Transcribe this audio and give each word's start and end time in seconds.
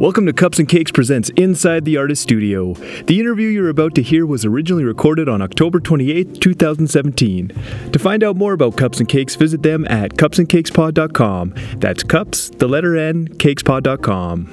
Welcome 0.00 0.26
to 0.26 0.32
Cups 0.32 0.60
and 0.60 0.68
Cakes 0.68 0.92
Presents 0.92 1.28
Inside 1.30 1.84
the 1.84 1.96
Artist 1.96 2.22
Studio. 2.22 2.74
The 3.06 3.18
interview 3.18 3.48
you're 3.48 3.68
about 3.68 3.96
to 3.96 4.02
hear 4.02 4.26
was 4.26 4.44
originally 4.44 4.84
recorded 4.84 5.28
on 5.28 5.42
October 5.42 5.80
28, 5.80 6.40
2017. 6.40 7.48
To 7.90 7.98
find 7.98 8.22
out 8.22 8.36
more 8.36 8.52
about 8.52 8.76
Cups 8.76 9.00
and 9.00 9.08
Cakes, 9.08 9.34
visit 9.34 9.64
them 9.64 9.84
at 9.88 10.12
cupsandcakespod.com. 10.12 11.54
That's 11.78 12.04
cups, 12.04 12.48
the 12.48 12.68
letter 12.68 12.96
N, 12.96 13.26
cakespod.com. 13.26 14.46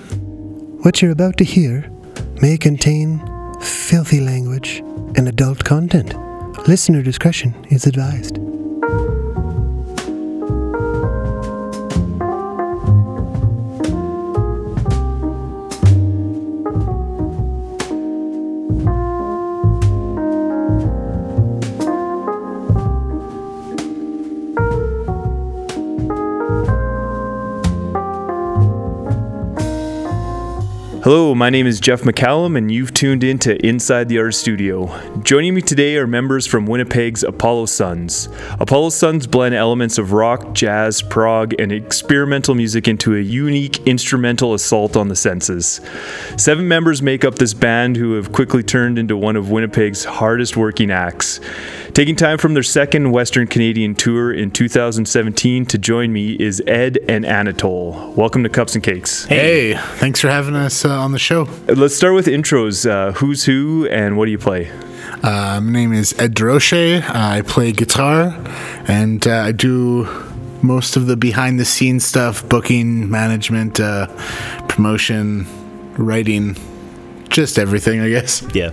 What 0.82 1.04
you're 1.04 1.12
about 1.12 1.38
to 1.38 1.44
hear 1.44 1.91
may 2.41 2.57
contain 2.57 3.20
filthy 3.62 4.21
language 4.21 4.80
and 5.16 5.27
adult 5.27 5.64
content. 5.64 6.16
Listener 6.68 7.04
discretion 7.04 7.54
is 7.70 7.86
advised. 7.86 8.39
Hello, 31.05 31.36
my 31.36 31.51
name 31.51 31.68
is 31.68 31.79
Jeff 31.79 32.02
McCallum, 32.02 32.58
and 32.58 32.72
you've 32.72 32.91
tuned 32.91 33.23
in 33.23 33.38
to 33.38 33.64
Inside 33.64 34.09
the 34.09 34.17
Art 34.17 34.33
Studio. 34.33 34.88
Joining 35.22 35.53
me 35.53 35.61
today 35.61 35.97
are 35.97 36.08
members 36.08 36.47
from 36.47 36.66
Winnipeg's 36.66 37.23
Apollo 37.23 37.67
Suns. 37.67 38.28
Apollo 38.59 38.89
Suns 38.89 39.28
blend 39.28 39.53
elements 39.53 40.00
of 40.00 40.14
rock, 40.14 40.55
jazz, 40.55 41.03
prog, 41.03 41.53
and 41.61 41.72
experimental 41.72 42.55
music 42.55 42.88
into 42.88 43.16
a 43.16 43.19
unique 43.19 43.86
instrumental 43.86 44.55
assault 44.55 44.97
on 44.97 45.08
the 45.08 45.16
senses. 45.16 45.80
Seven 46.38 46.67
members 46.67 47.03
make 47.03 47.23
up 47.23 47.36
this 47.36 47.53
band 47.53 47.97
who 47.97 48.14
have 48.14 48.31
quickly 48.31 48.64
turned 48.64 48.97
into 48.97 49.16
one 49.16 49.36
of 49.36 49.52
Winnipeg's 49.52 50.06
hardest 50.06 50.58
working 50.58 50.90
acts. 50.90 51.40
Taking 51.96 52.18
time 52.18 52.38
from 52.38 52.56
their 52.56 52.62
second 52.62 53.14
Western 53.14 53.48
Canadian 53.48 53.96
tour 53.96 54.34
in 54.34 54.52
2017 54.52 55.66
to 55.68 55.78
join 55.78 56.12
me 56.12 56.34
is 56.34 56.62
Ed 56.68 56.98
and 57.08 57.26
Anatole. 57.26 58.12
Welcome 58.18 58.44
to 58.44 58.50
Cups 58.50 58.76
and 58.76 58.84
Cakes. 58.84 59.24
Hey, 59.24 59.76
thanks 59.76 60.20
for 60.20 60.28
having 60.28 60.58
us 60.58 60.84
uh, 60.84 60.90
on 60.90 61.14
the 61.14 61.20
show. 61.20 61.48
Let's 61.70 61.96
start 61.96 62.14
with 62.14 62.26
intros. 62.26 62.86
Uh, 62.86 63.14
who's 63.14 63.46
who 63.46 63.88
and 63.88 64.18
what 64.18 64.26
do 64.26 64.32
you 64.32 64.38
play? 64.38 64.70
Uh, 65.24 65.62
my 65.64 65.72
name 65.72 65.94
is 65.94 66.14
Ed 66.20 66.36
Droche. 66.36 67.02
I 67.02 67.44
play 67.44 67.72
guitar 67.72 68.38
and 68.90 69.26
uh, 69.26 69.32
I 69.32 69.54
do 69.54 70.04
most 70.62 70.98
of 70.98 71.08
the 71.08 71.16
behind 71.16 71.62
the 71.62 71.66
scenes 71.66 72.06
stuff 72.06 72.46
booking, 72.50 73.09
management, 73.09 73.80
uh, 73.80 74.08
promotion, 74.68 75.48
writing, 75.96 76.58
just 77.30 77.58
everything, 77.58 78.02
I 78.02 78.09
guess. 78.09 78.46
Yeah. 78.54 78.72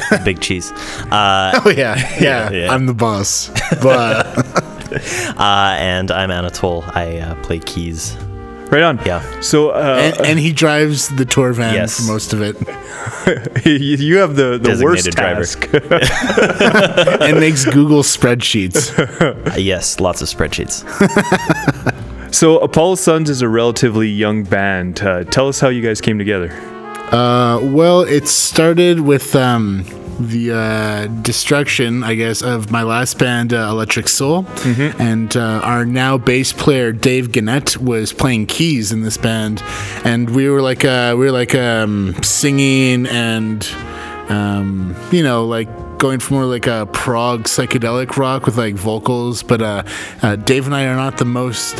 Big 0.24 0.40
cheese. 0.40 0.70
Uh, 1.10 1.60
Oh, 1.64 1.70
yeah, 1.76 1.96
yeah, 2.20 2.50
yeah. 2.50 2.72
I'm 2.72 2.86
the 2.86 2.94
boss. 2.94 3.48
But 3.82 4.26
uh, 5.38 5.76
and 5.78 6.10
I'm 6.10 6.30
Anatole. 6.30 6.84
I 6.88 7.18
uh, 7.18 7.34
play 7.42 7.58
keys. 7.60 8.16
Right 8.70 8.82
on. 8.82 8.98
Yeah. 9.04 9.22
So, 9.42 9.70
uh, 9.70 9.98
and, 10.00 10.26
and 10.26 10.38
he 10.38 10.50
drives 10.52 11.08
the 11.08 11.26
tour 11.26 11.52
van 11.52 11.74
Yes. 11.74 11.98
for 12.00 12.10
most 12.10 12.32
of 12.32 12.40
it 12.40 12.56
you 13.66 13.72
you 13.74 14.16
have 14.18 14.36
the, 14.36 14.58
the 14.58 14.80
worst 14.82 15.04
Designated 15.04 15.14
driver. 15.14 15.44
task. 15.44 17.20
and 17.22 17.38
makes 17.38 17.64
Google 17.64 18.02
spreadsheets. 18.02 18.90
Uh, 18.98 19.56
yes, 19.56 20.00
lots 20.00 20.22
of 20.22 20.28
spreadsheets. 20.28 20.84
so, 22.34 22.58
Apollo 22.60 22.94
Suns 22.96 23.28
is 23.30 23.42
a 23.42 23.48
relatively 23.48 24.08
young 24.08 24.44
band. 24.44 25.00
Uh, 25.02 25.24
tell 25.24 25.48
us 25.48 25.60
how 25.60 25.68
you 25.68 25.82
guys 25.82 26.00
came 26.00 26.18
together. 26.18 26.48
Uh, 27.12 27.60
well, 27.62 28.00
it 28.00 28.26
started 28.26 29.00
with 29.00 29.36
um, 29.36 29.84
the 30.18 30.50
uh, 30.50 31.06
destruction, 31.20 32.02
I 32.02 32.14
guess, 32.14 32.40
of 32.40 32.70
my 32.70 32.82
last 32.82 33.18
band, 33.18 33.52
uh, 33.52 33.68
Electric 33.68 34.08
Soul, 34.08 34.46
and 34.98 35.36
uh, 35.36 35.60
our 35.62 35.84
now 35.84 36.16
bass 36.16 36.52
player 36.54 36.90
Dave 36.90 37.30
Gannett 37.32 37.76
was 37.76 38.14
playing 38.14 38.46
keys 38.46 38.92
in 38.92 39.02
this 39.02 39.18
band, 39.18 39.62
and 40.04 40.30
we 40.30 40.48
were 40.48 40.62
like, 40.62 40.86
uh, 40.86 41.14
we 41.18 41.26
were 41.26 41.32
like 41.32 41.54
um, 41.54 42.14
singing 42.22 43.06
and, 43.06 43.66
um, 44.30 44.96
you 45.10 45.22
know, 45.22 45.44
like 45.44 45.68
going 45.98 46.18
for 46.18 46.32
more 46.34 46.46
like 46.46 46.66
a 46.66 46.88
prog 46.92 47.44
psychedelic 47.44 48.16
rock 48.16 48.46
with 48.46 48.56
like 48.56 48.74
vocals, 48.74 49.42
but 49.42 49.60
uh, 49.60 49.82
uh, 50.22 50.36
Dave 50.36 50.64
and 50.64 50.74
I 50.74 50.86
are 50.86 50.96
not 50.96 51.18
the 51.18 51.26
most. 51.26 51.78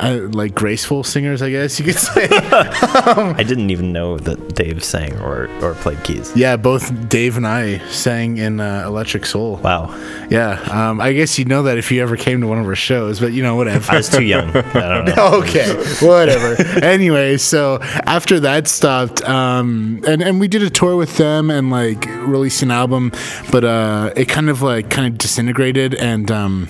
Um, 0.00 0.06
I, 0.06 0.14
like 0.18 0.54
graceful 0.54 1.04
singers, 1.04 1.42
I 1.42 1.50
guess 1.50 1.78
you 1.78 1.84
could 1.84 1.98
say. 1.98 2.26
I 2.30 3.42
didn't 3.42 3.70
even 3.70 3.92
know 3.92 4.18
that 4.18 4.54
Dave 4.54 4.82
sang 4.82 5.18
or, 5.20 5.48
or 5.62 5.74
played 5.74 6.02
keys. 6.04 6.34
Yeah, 6.34 6.56
both 6.56 7.08
Dave 7.08 7.36
and 7.36 7.46
I 7.46 7.78
sang 7.88 8.38
in 8.38 8.60
uh, 8.60 8.84
Electric 8.86 9.26
Soul. 9.26 9.56
Wow. 9.56 9.94
Yeah, 10.30 10.60
um, 10.70 11.00
I 11.00 11.12
guess 11.12 11.38
you'd 11.38 11.48
know 11.48 11.62
that 11.64 11.78
if 11.78 11.90
you 11.92 12.02
ever 12.02 12.16
came 12.16 12.40
to 12.40 12.46
one 12.46 12.58
of 12.58 12.66
our 12.66 12.74
shows, 12.74 13.20
but 13.20 13.32
you 13.32 13.42
know, 13.42 13.56
whatever. 13.56 13.92
I 13.92 13.96
was 13.96 14.08
too 14.08 14.24
young. 14.24 14.50
I 14.56 14.62
don't 15.04 15.04
know. 15.16 15.40
okay, 15.40 15.74
whatever. 16.00 16.54
anyway, 16.84 17.36
so 17.36 17.78
after 17.82 18.40
that 18.40 18.68
stopped, 18.68 19.22
um, 19.28 20.02
and 20.06 20.22
and 20.22 20.40
we 20.40 20.48
did 20.48 20.62
a 20.62 20.70
tour 20.70 20.96
with 20.96 21.16
them 21.16 21.50
and 21.50 21.70
like 21.70 22.06
released 22.06 22.62
an 22.62 22.70
album, 22.70 23.12
but 23.50 23.64
uh, 23.64 24.12
it 24.16 24.26
kind 24.28 24.48
of 24.48 24.62
like 24.62 24.88
kind 24.90 25.06
of 25.12 25.18
disintegrated 25.18 25.94
and. 25.94 26.30
Um, 26.30 26.68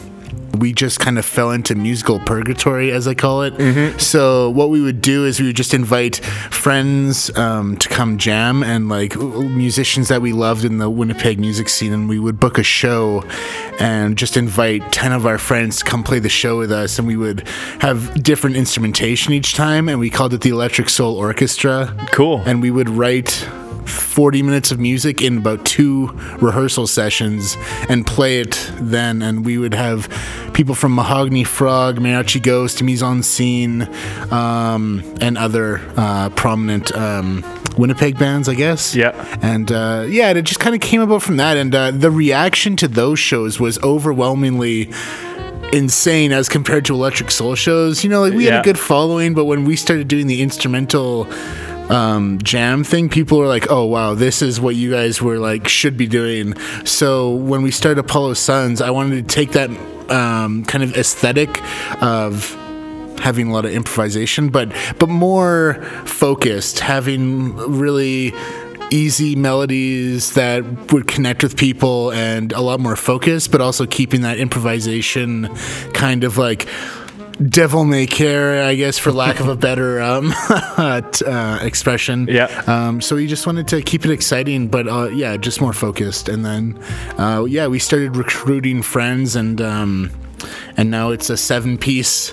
we 0.59 0.73
just 0.73 1.01
kind 1.01 1.19
of 1.19 1.25
fell 1.25 1.51
into 1.51 1.75
musical 1.75 2.19
purgatory, 2.21 2.93
as 2.93 3.07
I 3.07 3.15
call 3.15 3.43
it. 3.43 4.01
So 4.01 4.51
what 4.51 4.71
we 4.71 4.81
would 4.81 5.01
do 5.01 5.25
is 5.25 5.41
we 5.41 5.47
would 5.47 5.57
just 5.57 5.75
invite 5.75 6.17
friends 6.51 7.37
um, 7.37 7.77
to 7.77 7.89
come 7.89 8.19
jam 8.19 8.63
and 8.63 8.89
like 8.89 9.17
musicians 9.17 10.09
that 10.09 10.23
we 10.23 10.33
loved 10.33 10.65
in 10.65 10.79
the 10.79 10.91
Winnipeg 10.91 11.39
music 11.39 11.69
scene, 11.69 11.93
and 11.93 12.09
we 12.09 12.19
would 12.19 12.41
book 12.41 12.59
a 12.59 12.63
show 12.63 13.25
and 13.79 14.19
just 14.19 14.37
invite 14.37 14.93
ten 14.93 15.13
of 15.13 15.27
our 15.27 15.39
friends 15.39 15.79
to 15.79 15.85
come 15.85 16.03
play 16.03 16.19
the 16.19 16.29
show 16.29 16.59
with 16.59 16.73
us, 16.73 16.99
and 16.99 17.07
we 17.07 17.17
would 17.17 17.47
have 17.81 18.23
different 18.23 18.57
instrumentation 18.57 19.33
each 19.33 19.55
time, 19.55 19.89
and 19.89 19.99
we 19.99 20.11
called 20.11 20.35
it 20.35 20.41
the 20.41 20.51
Electric 20.51 20.89
Soul 20.89 21.17
Orchestra. 21.17 21.95
Cool. 22.13 22.43
And 22.47 22.61
we 22.61 22.71
would 22.71 22.89
write 22.89 23.49
40 23.91 24.43
minutes 24.43 24.71
of 24.71 24.81
music 24.81 25.23
in 25.23 25.39
about 25.39 25.65
two 25.65 26.09
rehearsal 26.41 26.87
sessions 26.87 27.57
and 27.89 28.07
play 28.07 28.41
it 28.41 28.71
then. 28.77 29.23
And 29.23 29.45
we 29.45 29.59
would 29.59 29.75
have 29.75 30.09
people 30.55 30.75
from 30.75 30.95
Mahogany 30.95 31.45
Frog, 31.45 31.99
Mariachi 31.99 32.43
Ghost, 32.43 32.83
Mise 32.83 33.03
en 33.03 33.23
Scene, 33.23 33.89
um, 34.31 35.03
and 35.21 35.37
other 35.37 35.81
uh, 35.97 36.31
prominent. 36.31 36.95
Um, 36.97 37.45
Winnipeg 37.77 38.19
bands, 38.19 38.49
I 38.49 38.55
guess. 38.55 38.95
Yeah. 38.95 39.13
And 39.41 39.71
uh, 39.71 40.05
yeah, 40.09 40.31
it 40.31 40.43
just 40.43 40.61
kind 40.61 40.75
of 40.75 40.81
came 40.81 41.01
about 41.01 41.23
from 41.23 41.37
that. 41.39 41.57
And 41.57 41.75
uh, 41.75 41.93
the 41.93 42.11
reaction 42.11 42.77
to 42.77 42.89
those 42.89 43.19
shows 43.19 43.59
was 43.59 43.79
overwhelmingly 43.83 44.93
insane 45.73 46.33
as 46.33 46.49
compared 46.49 46.85
to 46.87 46.95
Electric 46.95 47.31
Soul 47.31 47.55
shows. 47.55 48.03
You 48.05 48.11
know, 48.11 48.21
like 48.21 48.35
we 48.35 48.45
had 48.45 48.61
a 48.61 48.65
good 48.65 48.79
following, 48.79 49.35
but 49.35 49.45
when 49.45 49.65
we 49.65 49.77
started 49.77 50.09
doing 50.09 50.27
the 50.27 50.43
instrumental 50.43 51.27
um, 51.91 52.39
jam 52.43 52.85
thing, 52.85 53.09
people 53.09 53.39
were 53.39 53.49
like, 53.49 53.71
"Oh 53.71 53.85
wow, 53.85 54.15
this 54.15 54.43
is 54.43 54.61
what 54.61 54.77
you 54.77 54.91
guys 54.91 55.21
were 55.21 55.39
like 55.39 55.69
should 55.69 55.97
be 55.97 56.07
doing." 56.07 56.57
So 56.85 57.35
when 57.35 57.63
we 57.63 57.71
started 57.71 57.99
Apollo 58.01 58.35
Suns, 58.35 58.81
I 58.81 58.91
wanted 58.91 59.29
to 59.29 59.35
take 59.35 59.53
that 59.53 59.71
um, 60.11 60.65
kind 60.65 60.85
of 60.85 60.97
aesthetic 60.97 61.61
of 62.01 62.57
having 63.19 63.49
a 63.49 63.53
lot 63.53 63.65
of 63.65 63.73
improvisation, 63.73 64.51
but 64.51 64.73
but 64.99 65.09
more 65.09 65.83
focused, 66.05 66.79
having 66.79 67.57
really 67.57 68.33
easy 68.93 69.37
melodies 69.37 70.35
that 70.35 70.93
would 70.93 71.07
connect 71.07 71.43
with 71.43 71.57
people 71.57 72.13
and 72.13 72.53
a 72.53 72.61
lot 72.61 72.81
more 72.81 72.97
focus, 72.97 73.47
but 73.49 73.61
also 73.61 73.87
keeping 73.87 74.23
that 74.23 74.39
improvisation 74.39 75.49
kind 75.93 76.25
of 76.25 76.39
like 76.39 76.67
devil 77.49 77.85
may 77.85 78.07
care, 78.07 78.65
I 78.65 78.75
guess, 78.75 78.99
for 78.99 79.13
lack 79.13 79.41
of 79.41 79.49
a 79.49 79.57
better 79.57 80.01
um, 80.01 80.33
uh, 80.49 81.59
expression. 81.63 82.27
Yeah. 82.29 82.47
Um, 82.67 83.01
so 83.01 83.17
we 83.17 83.27
just 83.27 83.47
wanted 83.47 83.69
to 83.69 83.83
keep 83.83 84.05
it 84.05 84.11
exciting, 84.11 84.69
but 84.69 84.89
uh, 84.89 85.09
yeah, 85.09 85.37
just 85.37 85.61
more 85.61 85.73
focused. 85.73 86.29
And 86.29 86.45
then, 86.45 86.79
uh, 87.19 87.45
yeah, 87.49 87.67
we 87.67 87.79
started 87.79 88.17
recruiting 88.17 88.83
friends, 88.83 89.37
and 89.37 89.61
um, 89.61 90.11
and 90.77 90.91
now 90.91 91.11
it's 91.11 91.31
a 91.31 91.37
seven-piece 91.37 92.33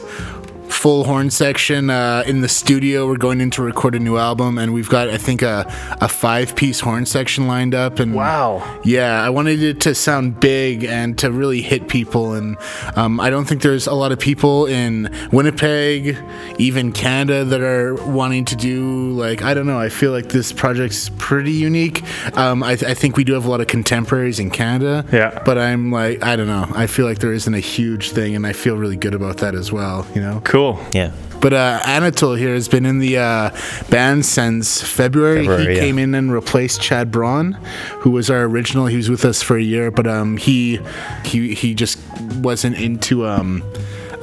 full 0.77 1.03
horn 1.05 1.29
section 1.31 1.89
uh, 1.89 2.23
in 2.27 2.41
the 2.41 2.47
studio. 2.47 3.07
We're 3.07 3.17
going 3.17 3.41
in 3.41 3.49
to 3.51 3.61
record 3.63 3.95
a 3.95 3.99
new 3.99 4.17
album, 4.17 4.57
and 4.57 4.73
we've 4.73 4.89
got 4.89 5.09
I 5.09 5.17
think 5.17 5.41
a 5.41 5.65
a 6.01 6.07
five-piece 6.07 6.79
horn 6.81 7.05
section 7.05 7.47
lined 7.47 7.73
up. 7.73 7.99
And 7.99 8.13
Wow. 8.13 8.63
yeah, 8.83 9.21
I 9.23 9.29
wanted 9.29 9.61
it 9.63 9.79
to 9.81 9.95
sound 9.95 10.39
big 10.39 10.83
and 10.83 11.17
to 11.19 11.31
really 11.31 11.61
hit 11.61 11.87
people. 11.87 12.33
And 12.33 12.57
um, 12.95 13.19
I 13.19 13.29
don't 13.29 13.45
think 13.45 13.61
there's 13.63 13.87
a 13.87 13.93
lot 13.93 14.11
of 14.11 14.19
people 14.19 14.65
in 14.67 15.09
Winnipeg, 15.31 16.17
even 16.59 16.91
Canada, 16.91 17.43
that 17.45 17.61
are 17.61 17.95
wanting 18.05 18.45
to 18.45 18.55
do 18.55 19.09
like 19.11 19.41
I 19.41 19.53
don't 19.55 19.65
know. 19.67 19.79
I 19.79 19.89
feel 19.89 20.11
like 20.11 20.29
this 20.29 20.51
project's 20.53 21.09
pretty 21.17 21.51
unique. 21.53 22.03
Um, 22.37 22.61
I, 22.61 22.75
th- 22.75 22.89
I 22.89 22.93
think 22.93 23.17
we 23.17 23.23
do 23.23 23.33
have 23.33 23.45
a 23.45 23.49
lot 23.49 23.61
of 23.61 23.67
contemporaries 23.67 24.39
in 24.39 24.51
Canada. 24.51 25.05
Yeah. 25.11 25.41
But 25.43 25.57
I'm 25.57 25.91
like 25.91 26.23
I 26.23 26.35
don't 26.35 26.47
know. 26.47 26.67
I 26.75 26.85
feel 26.87 27.05
like 27.05 27.19
there 27.19 27.33
isn't 27.33 27.53
a 27.53 27.59
huge 27.59 28.11
thing, 28.11 28.35
and 28.35 28.45
I 28.45 28.53
feel 28.53 28.77
really 28.77 28.95
good 28.97 29.15
about 29.15 29.37
that 29.37 29.55
as 29.55 29.71
well. 29.71 30.05
You 30.13 30.21
know. 30.21 30.41
Cool. 30.43 30.66
Cool. 30.75 30.85
Yeah. 30.93 31.11
But 31.39 31.53
uh, 31.53 31.79
Anatol 31.83 32.35
here 32.37 32.55
has 32.55 32.67
been 32.67 32.85
in 32.85 32.97
the 32.97 33.17
uh, 33.19 33.51
band 33.91 34.25
since 34.25 34.81
February. 34.81 35.41
February, 35.45 35.67
he 35.67 35.73
yeah. 35.75 35.79
came 35.79 35.99
in 35.99 36.15
and 36.15 36.31
replaced 36.33 36.81
Chad 36.81 37.11
Braun, 37.11 37.53
who 37.99 38.09
was 38.09 38.31
our 38.31 38.41
original. 38.43 38.87
He 38.87 38.97
was 38.97 39.07
with 39.09 39.23
us 39.23 39.43
for 39.43 39.55
a 39.55 39.61
year, 39.61 39.91
but 39.91 40.07
um, 40.07 40.37
he 40.37 40.79
he 41.23 41.53
he 41.53 41.75
just 41.75 41.99
wasn't 42.41 42.77
into 42.77 43.27
um, 43.27 43.61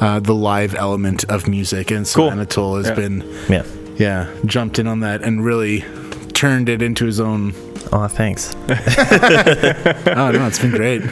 uh, 0.00 0.18
the 0.18 0.34
live 0.34 0.74
element 0.74 1.24
of 1.28 1.46
music, 1.46 1.92
and 1.92 2.04
so 2.06 2.16
Cool. 2.28 2.30
Anatol 2.30 2.78
has 2.78 2.88
Yeah. 2.88 2.94
been 2.94 3.24
Yeah. 3.48 3.62
yeah 3.96 4.26
jumped 4.44 4.80
in 4.80 4.88
on 4.88 4.98
that 5.00 5.22
and 5.22 5.44
really 5.44 5.84
turned 6.32 6.68
it 6.68 6.82
into 6.82 7.06
his 7.06 7.20
own. 7.20 7.54
Oh, 7.92 8.08
thanks. 8.08 8.56
Oh 10.16 10.30
no, 10.32 10.46
it's 10.48 10.58
been 10.58 10.72
great. 10.72 11.02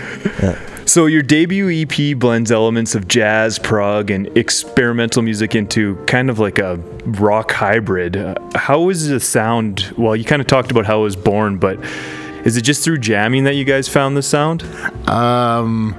So 0.85 1.07
your 1.07 1.23
debut 1.23 1.71
EP 1.71 2.19
blends 2.19 2.51
elements 2.51 2.95
of 2.95 3.09
jazz, 3.09 3.59
prog, 3.59 4.11
and 4.11 4.27
experimental 4.37 5.23
music 5.23 5.55
into 5.55 5.97
kind 6.07 6.29
of 6.29 6.39
like 6.39 6.59
a 6.59 6.77
rock 7.05 7.53
hybrid. 7.53 8.17
Uh, 8.17 8.35
how 8.55 8.81
was 8.81 9.09
the 9.09 9.21
sound? 9.21 9.95
Well, 9.97 10.17
you 10.17 10.25
kind 10.25 10.43
of 10.43 10.49
talked 10.49 10.71
about 10.71 10.85
how 10.85 11.01
it 11.01 11.05
was 11.05 11.17
born, 11.17 11.59
but 11.59 11.79
is 12.45 12.57
it 12.57 12.63
just 12.63 12.85
through 12.85 12.99
jamming 12.99 13.45
that 13.45 13.55
you 13.55 13.65
guys 13.65 13.89
found 13.89 14.17
the 14.17 14.23
sound? 14.23 14.65
Um, 15.09 15.95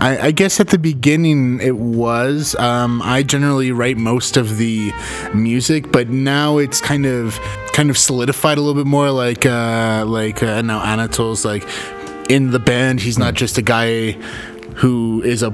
I, 0.00 0.18
I 0.20 0.30
guess 0.32 0.60
at 0.60 0.68
the 0.68 0.78
beginning 0.78 1.60
it 1.60 1.76
was. 1.76 2.54
Um, 2.56 3.00
I 3.02 3.22
generally 3.22 3.72
write 3.72 3.96
most 3.96 4.36
of 4.36 4.58
the 4.58 4.92
music, 5.32 5.90
but 5.90 6.08
now 6.08 6.58
it's 6.58 6.80
kind 6.80 7.06
of 7.06 7.38
kind 7.72 7.88
of 7.88 7.96
solidified 7.96 8.58
a 8.58 8.60
little 8.60 8.80
bit 8.82 8.88
more. 8.88 9.10
Like 9.10 9.46
uh, 9.46 10.04
like 10.06 10.42
uh, 10.42 10.60
now 10.62 10.84
Anatol's 10.84 11.44
like 11.44 11.62
in 12.32 12.50
the 12.50 12.58
band. 12.58 13.00
He's 13.00 13.18
not 13.18 13.34
hmm. 13.34 13.36
just 13.36 13.58
a 13.58 13.62
guy 13.62 14.12
who 14.76 15.22
is 15.22 15.42
a 15.42 15.50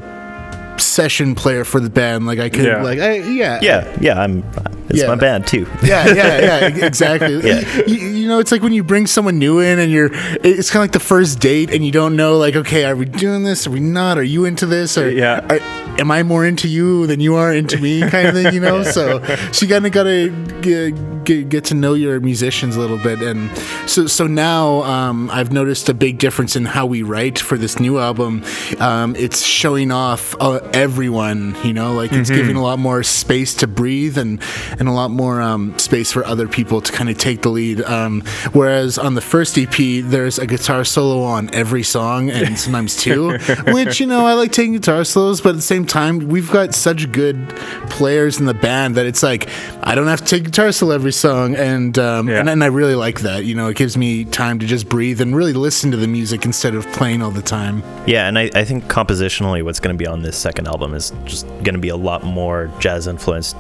session 0.79 1.35
player 1.35 1.65
for 1.65 1.81
the 1.81 1.91
band. 1.91 2.27
Like 2.27 2.39
I 2.39 2.49
could 2.49 2.65
Yeah. 2.65 2.83
like 2.83 3.01
I, 3.01 3.17
yeah 3.17 3.59
Yeah. 3.63 3.97
Yeah. 4.01 4.21
I'm. 4.21 4.45
It's 4.89 5.01
Yeah. 5.01 5.09
my 5.09 5.17
band 5.17 5.47
too. 5.47 5.67
yeah, 5.83 6.15
yeah, 6.15 6.41
yeah, 6.41 6.67
exactly. 6.87 7.41
Yeah. 7.47 7.61
You, 7.87 7.99
you 8.29 8.35
know, 8.35 8.41
it's 8.41 8.53
like 8.53 8.63
when 8.63 8.75
you 8.75 8.85
bring 8.85 9.07
someone 9.07 9.39
new 9.39 9.59
in 9.59 9.79
and 9.79 9.91
you're, 9.91 10.11
it's 10.13 10.71
kind 10.71 10.83
of 10.83 10.85
like 10.85 10.93
the 10.93 11.01
first 11.01 11.41
date 11.41 11.71
and 11.73 11.83
you 11.83 11.91
don't 11.91 12.15
know, 12.15 12.37
like, 12.37 12.57
okay, 12.57 12.85
are 12.85 12.95
we 12.95 13.07
doing 13.07 13.43
this? 13.43 13.67
Are 13.67 13.71
we 13.71 13.81
not? 13.81 14.19
Are 14.19 14.23
you 14.23 14.45
into 14.45 14.67
this? 14.67 14.99
Or 14.99 15.09
Yeah. 15.11 15.41
are- 15.49 15.89
am 15.99 16.11
I 16.11 16.23
more 16.23 16.45
into 16.45 16.69
you 16.69 17.07
than 17.07 17.21
you 17.21 17.35
are 17.37 17.53
into 17.53 17.79
me 17.79 18.03
kind 18.03 18.29
of 18.29 18.35
thing, 18.35 18.53
you 18.55 18.61
know? 18.61 18.83
So, 18.83 19.21
she 19.53 19.67
kind 19.67 19.85
of 19.87 19.93
got 19.93 20.03
to 20.05 20.29
get, 20.61 21.25
get, 21.25 21.49
get 21.49 21.65
to 21.67 21.75
know 21.75 21.95
your 21.95 22.21
musicians 22.21 22.77
a 22.77 22.81
little 22.81 22.99
bit. 22.99 23.21
And 23.23 23.51
so, 23.87 24.07
so 24.07 24.27
now 24.27 24.83
um, 24.85 25.29
I've 25.31 25.51
noticed 25.53 25.89
a 25.89 25.95
big 25.95 26.19
difference 26.19 26.55
in 26.55 26.67
how 26.67 26.85
we 26.87 27.03
write 27.03 27.39
for 27.39 27.57
this 27.57 27.81
new 27.81 27.99
album. 27.99 28.45
Um, 28.79 29.17
it's 29.17 29.43
showing 29.43 29.91
off 29.91 30.37
uh, 30.39 30.61
everyone, 30.75 31.57
you 31.65 31.73
know, 31.73 31.95
like 31.95 32.13
it's 32.13 32.29
giving 32.31 32.57
a 32.57 32.63
lot 32.63 32.79
more 32.79 33.03
space 33.03 33.55
to 33.57 33.67
breathe 33.67 34.19
and, 34.19 34.41
and 34.79 34.87
a 34.89 34.93
lot 34.93 35.11
more 35.11 35.41
um, 35.41 35.77
space 35.79 36.13
for 36.13 36.25
other 36.27 36.47
people 36.47 36.81
to 36.83 36.93
kind 36.93 37.09
of 37.11 37.17
take 37.19 37.43
the 37.43 37.49
lead. 37.49 37.81
Um, 37.83 38.18
whereas 38.53 38.99
on 38.99 39.15
the 39.15 39.21
first 39.21 39.57
EP, 39.59 40.03
there's 40.05 40.39
a 40.39 40.47
guitar 40.47 40.85
solo 40.85 41.23
on 41.23 41.53
every 41.55 41.83
song 41.83 42.31
and 42.31 42.59
sometimes 42.65 42.97
two, 42.97 43.39
which, 43.73 44.01
you 44.01 44.07
know, 44.07 44.27
I 44.27 44.35
like 44.35 44.53
taking 44.53 44.73
guitar 44.73 45.05
solos, 45.05 45.41
but 45.41 45.51
at 45.51 45.57
the 45.57 45.63
same 45.63 45.87
time, 45.87 46.29
we've 46.29 46.51
got 46.51 46.75
such 46.75 47.11
good 47.13 47.49
players 47.91 48.39
in 48.41 48.47
the 48.47 48.55
band 48.55 48.95
that 48.97 49.07
it's 49.07 49.23
like, 49.23 49.49
I 49.83 49.95
don't 49.95 50.07
have 50.09 50.21
to 50.21 50.27
take 50.27 50.45
guitar 50.45 50.73
solo 50.73 50.95
every 50.95 51.13
song. 51.13 51.55
And, 51.57 51.99
um, 51.99 52.29
Yeah. 52.29 52.41
and, 52.41 52.49
and 52.49 52.63
I 52.65 52.67
really 52.67 52.95
like 52.95 53.21
that. 53.21 53.45
You 53.45 53.55
know, 53.55 53.69
it 53.69 53.77
gives 53.77 53.97
me 53.97 54.25
time 54.25 54.59
to 54.59 54.67
just 54.67 54.89
breathe 54.89 55.21
and 55.21 55.35
really 55.35 55.53
listen 55.53 55.91
to 55.91 55.97
the 55.97 56.09
music 56.09 56.45
instead 56.45 56.75
of 56.75 56.87
playing 56.93 57.23
all 57.23 57.31
the 57.31 57.43
time. 57.43 57.83
Yeah, 58.07 58.29
and 58.29 58.39
I, 58.39 58.51
I 58.55 58.65
think 58.65 58.85
compositionally, 58.85 59.63
what's 59.63 59.81
going 59.81 59.95
to 59.95 59.99
be 59.99 60.07
on 60.07 60.23
this 60.23 60.37
second 60.37 60.67
album 60.69 60.95
is 60.95 61.13
just 61.25 61.47
going 61.49 61.75
to 61.75 61.79
be 61.79 61.89
a 61.89 61.97
lot 61.97 62.25
more 62.25 62.71
jazz 62.81 63.07
influenced 63.07 63.57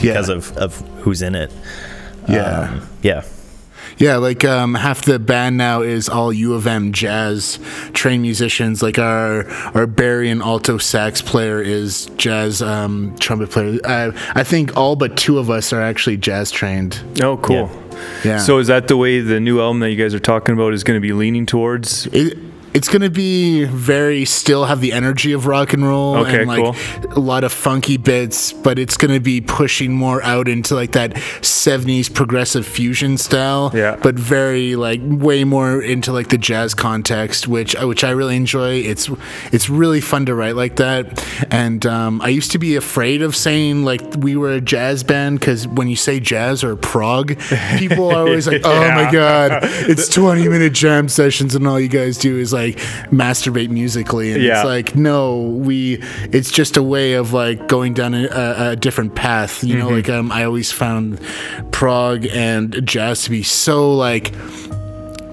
because 0.00 0.28
of, 0.28 0.56
of 0.58 0.78
who's 0.98 1.22
in 1.22 1.34
it. 1.34 1.52
Yeah. 2.28 2.42
Um, 2.72 2.88
yeah. 3.02 3.22
Yeah, 3.98 4.16
like 4.16 4.44
um, 4.44 4.74
half 4.74 5.04
the 5.04 5.18
band 5.18 5.56
now 5.56 5.80
is 5.82 6.08
all 6.08 6.32
U 6.32 6.54
of 6.54 6.66
M 6.66 6.92
jazz 6.92 7.58
trained 7.92 8.22
musicians. 8.22 8.82
Like 8.82 8.98
our 8.98 9.48
our 9.74 9.86
Barian 9.86 10.42
alto 10.42 10.78
sax 10.78 11.22
player 11.22 11.60
is 11.60 12.06
jazz 12.16 12.60
um, 12.60 13.16
trumpet 13.18 13.50
player. 13.50 13.78
I, 13.84 14.12
I 14.34 14.44
think 14.44 14.76
all 14.76 14.96
but 14.96 15.16
two 15.16 15.38
of 15.38 15.50
us 15.50 15.72
are 15.72 15.80
actually 15.80 16.18
jazz 16.18 16.50
trained. 16.50 17.02
Oh, 17.22 17.36
cool. 17.38 17.70
Yeah. 18.24 18.38
So 18.38 18.58
is 18.58 18.66
that 18.66 18.88
the 18.88 18.96
way 18.96 19.20
the 19.20 19.40
new 19.40 19.60
album 19.60 19.80
that 19.80 19.90
you 19.90 19.96
guys 19.96 20.14
are 20.14 20.20
talking 20.20 20.54
about 20.54 20.74
is 20.74 20.84
going 20.84 20.96
to 20.96 21.00
be 21.00 21.12
leaning 21.12 21.46
towards? 21.46 22.06
it, 22.08 22.38
it's 22.76 22.88
gonna 22.88 23.08
be 23.08 23.64
very 23.64 24.26
still 24.26 24.66
have 24.66 24.82
the 24.82 24.92
energy 24.92 25.32
of 25.32 25.46
rock 25.46 25.72
and 25.72 25.82
roll 25.82 26.18
Okay, 26.18 26.40
and 26.40 26.46
like 26.46 26.62
cool. 26.62 26.76
a 27.16 27.18
lot 27.18 27.42
of 27.42 27.50
funky 27.50 27.96
bits, 27.96 28.52
but 28.52 28.78
it's 28.78 28.98
gonna 28.98 29.18
be 29.18 29.40
pushing 29.40 29.94
more 29.94 30.22
out 30.22 30.46
into 30.46 30.74
like 30.74 30.92
that 30.92 31.12
'70s 31.40 32.12
progressive 32.12 32.66
fusion 32.66 33.16
style. 33.16 33.70
Yeah. 33.74 33.96
But 33.96 34.16
very 34.16 34.76
like 34.76 35.00
way 35.02 35.42
more 35.44 35.80
into 35.80 36.12
like 36.12 36.28
the 36.28 36.36
jazz 36.36 36.74
context, 36.74 37.48
which 37.48 37.74
which 37.80 38.04
I 38.04 38.10
really 38.10 38.36
enjoy. 38.36 38.74
It's 38.74 39.08
it's 39.52 39.70
really 39.70 40.02
fun 40.02 40.26
to 40.26 40.34
write 40.34 40.54
like 40.56 40.76
that, 40.76 41.26
and 41.50 41.86
um, 41.86 42.20
I 42.20 42.28
used 42.28 42.52
to 42.52 42.58
be 42.58 42.76
afraid 42.76 43.22
of 43.22 43.34
saying 43.34 43.86
like 43.86 44.02
we 44.18 44.36
were 44.36 44.52
a 44.52 44.60
jazz 44.60 45.02
band 45.02 45.40
because 45.40 45.66
when 45.66 45.88
you 45.88 45.96
say 45.96 46.20
jazz 46.20 46.62
or 46.62 46.76
prog, 46.76 47.38
people 47.78 48.10
are 48.10 48.18
always 48.18 48.46
like, 48.46 48.60
"Oh 48.64 48.90
my 48.90 49.10
god, 49.10 49.60
it's 49.62 50.10
20 50.10 50.46
minute 50.48 50.74
jam 50.74 51.08
sessions 51.08 51.54
and 51.54 51.66
all 51.66 51.80
you 51.80 51.88
guys 51.88 52.18
do 52.18 52.36
is 52.38 52.52
like 52.52 52.65
masturbate 53.10 53.70
musically. 53.70 54.32
And 54.32 54.42
Yeah. 54.42 54.60
it's 54.60 54.64
like 54.66 54.94
no 54.96 55.40
we 55.42 56.02
it's 56.32 56.50
just 56.50 56.76
a 56.76 56.82
way 56.82 57.14
of 57.14 57.32
like 57.32 57.66
going 57.68 57.94
down 57.94 58.14
a, 58.14 58.26
a, 58.26 58.70
a 58.70 58.76
different 58.76 59.14
path. 59.14 59.62
You 59.64 59.78
know 59.78 59.88
like 59.88 60.08
um, 60.08 60.30
i 60.32 60.44
always 60.44 60.70
found 60.72 61.20
prog 61.72 62.26
and 62.26 62.80
jazz 62.86 63.24
to 63.24 63.30
be 63.30 63.42
so 63.42 63.92
like 63.94 64.32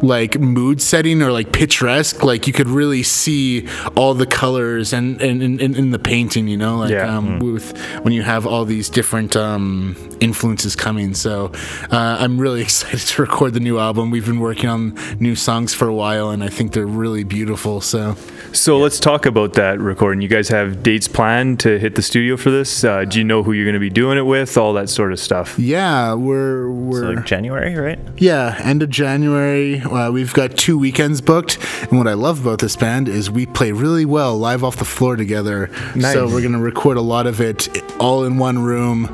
like 0.03 0.37
mood 0.39 0.81
setting 0.81 1.21
or 1.21 1.31
like 1.31 1.51
picturesque 1.53 2.23
like 2.23 2.45
you 2.45 2.51
could 2.53 2.67
really 2.67 3.01
see 3.03 3.65
all 3.95 4.13
the 4.13 4.25
colors 4.27 4.91
and 4.93 5.21
and 5.21 5.41
in, 5.41 5.59
in, 5.59 5.73
in 5.75 5.91
the 5.91 5.97
painting 5.99 6.47
you 6.47 6.57
know 6.57 6.77
like 6.77 6.91
Yeah. 6.91 7.17
um 7.17 7.39
with 7.39 7.75
when 8.03 8.13
you 8.13 8.21
have 8.21 8.45
all 8.45 8.65
these 8.65 8.89
different 8.89 9.35
um 9.37 9.95
influences 10.19 10.75
coming 10.75 11.13
so 11.13 11.51
uh, 11.89 12.17
i'm 12.19 12.37
really 12.37 12.61
excited 12.67 12.99
to 12.99 13.21
record 13.21 13.53
the 13.53 13.59
new 13.61 13.79
album 13.79 14.11
we've 14.11 14.25
been 14.25 14.39
working 14.41 14.69
on 14.69 14.93
new 15.19 15.35
songs 15.35 15.73
for 15.73 15.87
a 15.87 15.93
while 15.95 16.29
and 16.31 16.43
i 16.43 16.49
think 16.49 16.73
they're 16.73 16.85
really 16.85 17.23
beautiful 17.23 17.79
so 17.81 18.15
So 18.51 18.77
let's 18.77 18.99
talk 18.99 19.25
about 19.25 19.53
that 19.53 19.79
recording. 19.79 20.21
You 20.21 20.27
guys 20.27 20.47
have 20.49 20.83
dates 20.83 21.07
planned 21.07 21.59
to 21.61 21.79
hit 21.79 21.95
the 21.95 22.03
studio 22.03 22.37
for 22.37 22.51
this? 22.51 22.83
Uh, 22.83 23.03
do 23.03 23.17
you 23.17 23.23
know 23.25 23.41
who 23.41 23.51
you're 23.51 23.65
going 23.65 23.73
to 23.81 23.87
be 23.89 23.89
doing 23.89 24.15
it 24.19 24.27
with? 24.27 24.57
All 24.57 24.73
that 24.73 24.89
sort 24.89 25.11
of 25.11 25.19
stuff. 25.19 25.57
yeah 25.57 26.13
we're 26.13 26.69
we're 26.69 27.15
like 27.15 27.25
January, 27.25 27.73
right? 27.75 27.97
Yeah, 28.17 28.55
end 28.63 28.83
of 28.83 28.91
January. 28.91 29.81
Uh, 29.93 30.09
we've 30.11 30.33
got 30.33 30.57
two 30.57 30.77
weekends 30.77 31.21
booked, 31.21 31.57
and 31.89 31.97
what 31.97 32.07
I 32.07 32.13
love 32.13 32.45
about 32.45 32.59
this 32.59 32.75
band 32.75 33.07
is 33.07 33.29
we 33.29 33.45
play 33.45 33.71
really 33.71 34.05
well 34.05 34.37
live 34.37 34.63
off 34.63 34.77
the 34.77 34.85
floor 34.85 35.15
together. 35.15 35.69
Nice. 35.95 36.13
So 36.13 36.27
we're 36.27 36.41
gonna 36.41 36.59
record 36.59 36.97
a 36.97 37.01
lot 37.01 37.27
of 37.27 37.39
it 37.39 37.69
all 37.99 38.23
in 38.23 38.37
one 38.37 38.59
room. 38.59 39.05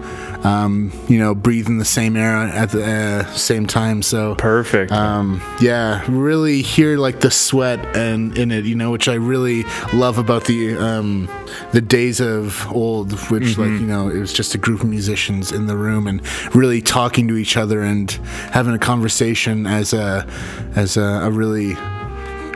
Um, 0.44 0.94
you 1.10 1.20
know, 1.20 1.36
breathing 1.36 1.80
the 1.80 1.86
same 1.86 2.16
air 2.16 2.34
at 2.34 2.70
the 2.70 2.86
uh, 2.86 3.26
same 3.34 3.68
time. 3.68 4.02
So 4.02 4.36
Perfect. 4.36 4.92
um, 4.92 5.42
yeah, 5.60 6.04
really 6.08 6.62
hear 6.62 6.98
like 6.98 7.20
the 7.20 7.30
sweat 7.30 7.80
and 7.96 8.38
in 8.38 8.52
it, 8.52 8.64
you 8.64 8.76
know, 8.76 8.92
which 8.92 9.10
I 9.10 9.16
really 9.16 9.64
love 9.94 10.18
about 10.18 10.46
the 10.46 10.78
um, 10.78 11.28
the 11.74 11.82
days 11.82 12.22
of 12.22 12.72
old, 12.72 13.12
which 13.30 13.58
like 13.58 13.70
you 13.70 13.86
know, 13.86 14.08
it 14.10 14.20
was 14.20 14.32
just 14.32 14.56
a 14.56 14.58
group 14.58 14.82
of 14.82 14.88
musicians 14.88 15.52
in 15.52 15.68
the 15.68 15.76
room 15.76 16.08
and 16.08 16.22
really 16.56 16.82
talking 16.82 17.28
to 17.28 17.36
each 17.36 17.58
other 17.58 17.82
and 17.82 18.12
having 18.52 18.74
a 18.74 18.80
conversation 18.80 19.68
as 19.68 19.94
a 19.94 20.26
as 20.76 20.96
a, 20.96 21.02
a 21.02 21.30
really 21.30 21.76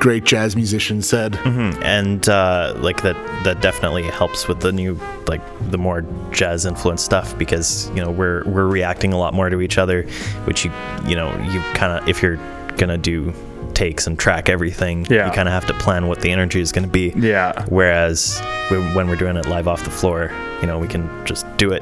great 0.04 0.26
jazz 0.26 0.56
musician 0.56 1.02
said. 1.02 1.36
and 1.46 2.28
uh, 2.28 2.74
like 2.78 3.02
that 3.04 3.16
that 3.46 3.62
definitely 3.62 4.04
helps 4.04 4.48
with 4.50 4.60
the 4.60 4.72
new 4.72 5.00
like 5.28 5.42
the 5.72 5.78
more 5.78 6.06
jazz 6.32 6.66
influenced 6.66 7.06
stuff 7.06 7.36
because 7.38 7.90
you 7.96 8.02
know 8.04 8.12
we're 8.12 8.44
we're 8.46 8.68
reacting 8.68 9.14
a 9.14 9.18
lot 9.18 9.34
more 9.34 9.50
to 9.50 9.62
each 9.62 9.78
other 9.78 10.04
which 10.44 10.66
you 10.66 10.72
you 11.08 11.16
know 11.16 11.30
you 11.52 11.60
kind 11.74 11.92
of 11.98 12.08
if 12.08 12.22
you're 12.22 12.36
gonna 12.78 12.98
do 12.98 13.34
takes 13.74 14.06
and 14.06 14.20
track 14.20 14.50
everything 14.50 15.06
Yeah. 15.10 15.26
you 15.26 15.32
kind 15.32 15.48
of 15.48 15.54
have 15.54 15.66
to 15.68 15.74
plan 15.76 16.08
what 16.08 16.20
the 16.22 16.32
energy 16.32 16.60
is 16.62 16.72
going 16.72 16.84
to 16.86 16.92
be 16.92 17.12
Yeah. 17.16 17.66
whereas 17.70 18.40
we- 18.70 18.78
when 18.96 19.08
we're 19.08 19.16
doing 19.16 19.36
it 19.38 19.48
live 19.48 19.68
off 19.68 19.84
the 19.84 19.90
floor 19.90 20.32
you 20.62 20.68
know 20.68 20.78
we 20.78 20.88
can 20.88 21.10
just 21.26 21.46
do 21.58 21.72
it 21.72 21.82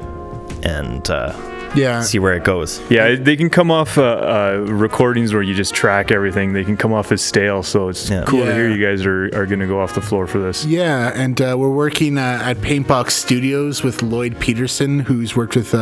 and 0.64 1.10
uh, 1.10 1.32
Yeah. 1.74 2.02
see 2.02 2.18
where 2.18 2.34
it 2.34 2.44
goes. 2.44 2.80
Yeah, 2.90 3.14
they 3.16 3.36
can 3.36 3.48
come 3.50 3.70
off 3.70 3.96
uh, 3.98 4.02
uh, 4.02 4.64
recordings 4.68 5.32
where 5.32 5.42
you 5.42 5.54
just 5.54 5.74
track 5.74 6.10
everything. 6.10 6.52
They 6.52 6.64
can 6.64 6.76
come 6.76 6.92
off 6.92 7.10
as 7.12 7.22
stale, 7.22 7.62
so 7.62 7.88
it's 7.88 8.10
Yeah. 8.10 8.24
cool 8.26 8.44
to 8.44 8.52
hear 8.54 8.68
you 8.68 8.84
guys 8.84 9.06
are, 9.06 9.24
are 9.34 9.46
going 9.46 9.60
to 9.60 9.66
go 9.66 9.80
off 9.80 9.94
the 9.94 10.00
floor 10.02 10.26
for 10.26 10.38
this. 10.38 10.64
Yeah, 10.64 11.12
and 11.14 11.40
uh, 11.40 11.56
we're 11.58 11.70
working 11.70 12.18
uh, 12.18 12.40
at 12.42 12.58
Paintbox 12.58 13.10
Studios 13.12 13.82
with 13.82 14.02
Lloyd 14.02 14.38
Peterson, 14.38 15.00
who's 15.00 15.34
worked 15.36 15.56
with. 15.56 15.74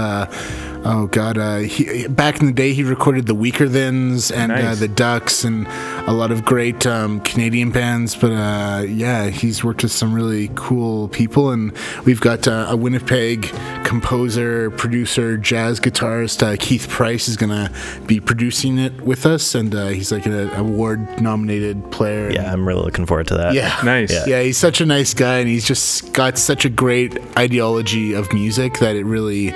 Uh, 0.85 1.03
oh 1.03 1.07
God, 1.07 1.39
uh, 1.39 1.59
he, 1.59 2.07
back 2.09 2.41
in 2.41 2.47
the 2.47 2.53
day, 2.53 2.73
he 2.73 2.83
recorded 2.83 3.27
the 3.27 3.35
Weakerthans 3.35 4.35
and 4.35 4.53
uh, 4.53 4.75
the 4.75 4.89
Duhks 4.89 5.45
and 5.45 5.67
a 6.09 6.13
lot 6.13 6.31
of 6.31 6.45
great 6.45 6.87
um, 6.87 7.21
Canadian 7.21 7.71
bands. 7.71 8.15
But 8.15 8.33
uh, 8.33 8.83
yeah, 8.87 9.29
he's 9.29 9.63
worked 9.63 9.83
with 9.83 9.93
some 9.93 10.15
really 10.15 10.51
cool 10.55 11.09
people, 11.09 11.51
and 11.51 11.77
we've 12.05 12.21
got 12.21 12.49
uh, 12.49 12.67
a 12.69 12.77
Winnipeg 12.77 13.43
composer, 13.85 14.71
producer, 14.71 15.37
jazz 15.37 15.81
guitarist. 15.81 16.43
Uh, 16.43 16.57
Keith 16.59 16.89
Price 16.89 17.29
is 17.29 17.37
gonna 17.37 17.71
be 18.07 18.21
producing 18.21 18.79
it 18.79 19.01
with 19.03 19.27
us, 19.27 19.55
and 19.55 19.75
uh, 19.75 19.89
he's 19.89 20.13
like 20.13 20.27
an 20.27 20.51
award-nominated 20.51 21.91
player. 21.91 22.31
Yeah, 22.31 22.53
I'm 22.53 22.67
really 22.67 22.83
looking 22.83 23.07
forward 23.07 23.29
to 23.29 23.37
that. 23.37 23.55
Yeah. 23.55 23.79
Nice. 23.85 24.13
Yeah. 24.13 24.25
Yeah, 24.27 24.43
he's 24.43 24.59
such 24.59 24.81
a 24.81 24.87
nice 24.87 25.15
guy, 25.15 25.39
and 25.39 25.49
he's 25.49 25.67
just 25.67 26.13
got 26.13 26.39
such 26.39 26.65
a 26.65 26.69
great 26.69 27.19
ideology 27.37 28.13
of 28.13 28.33
music 28.33 28.79
that 28.79 28.97
it 28.97 29.05
really, 29.05 29.55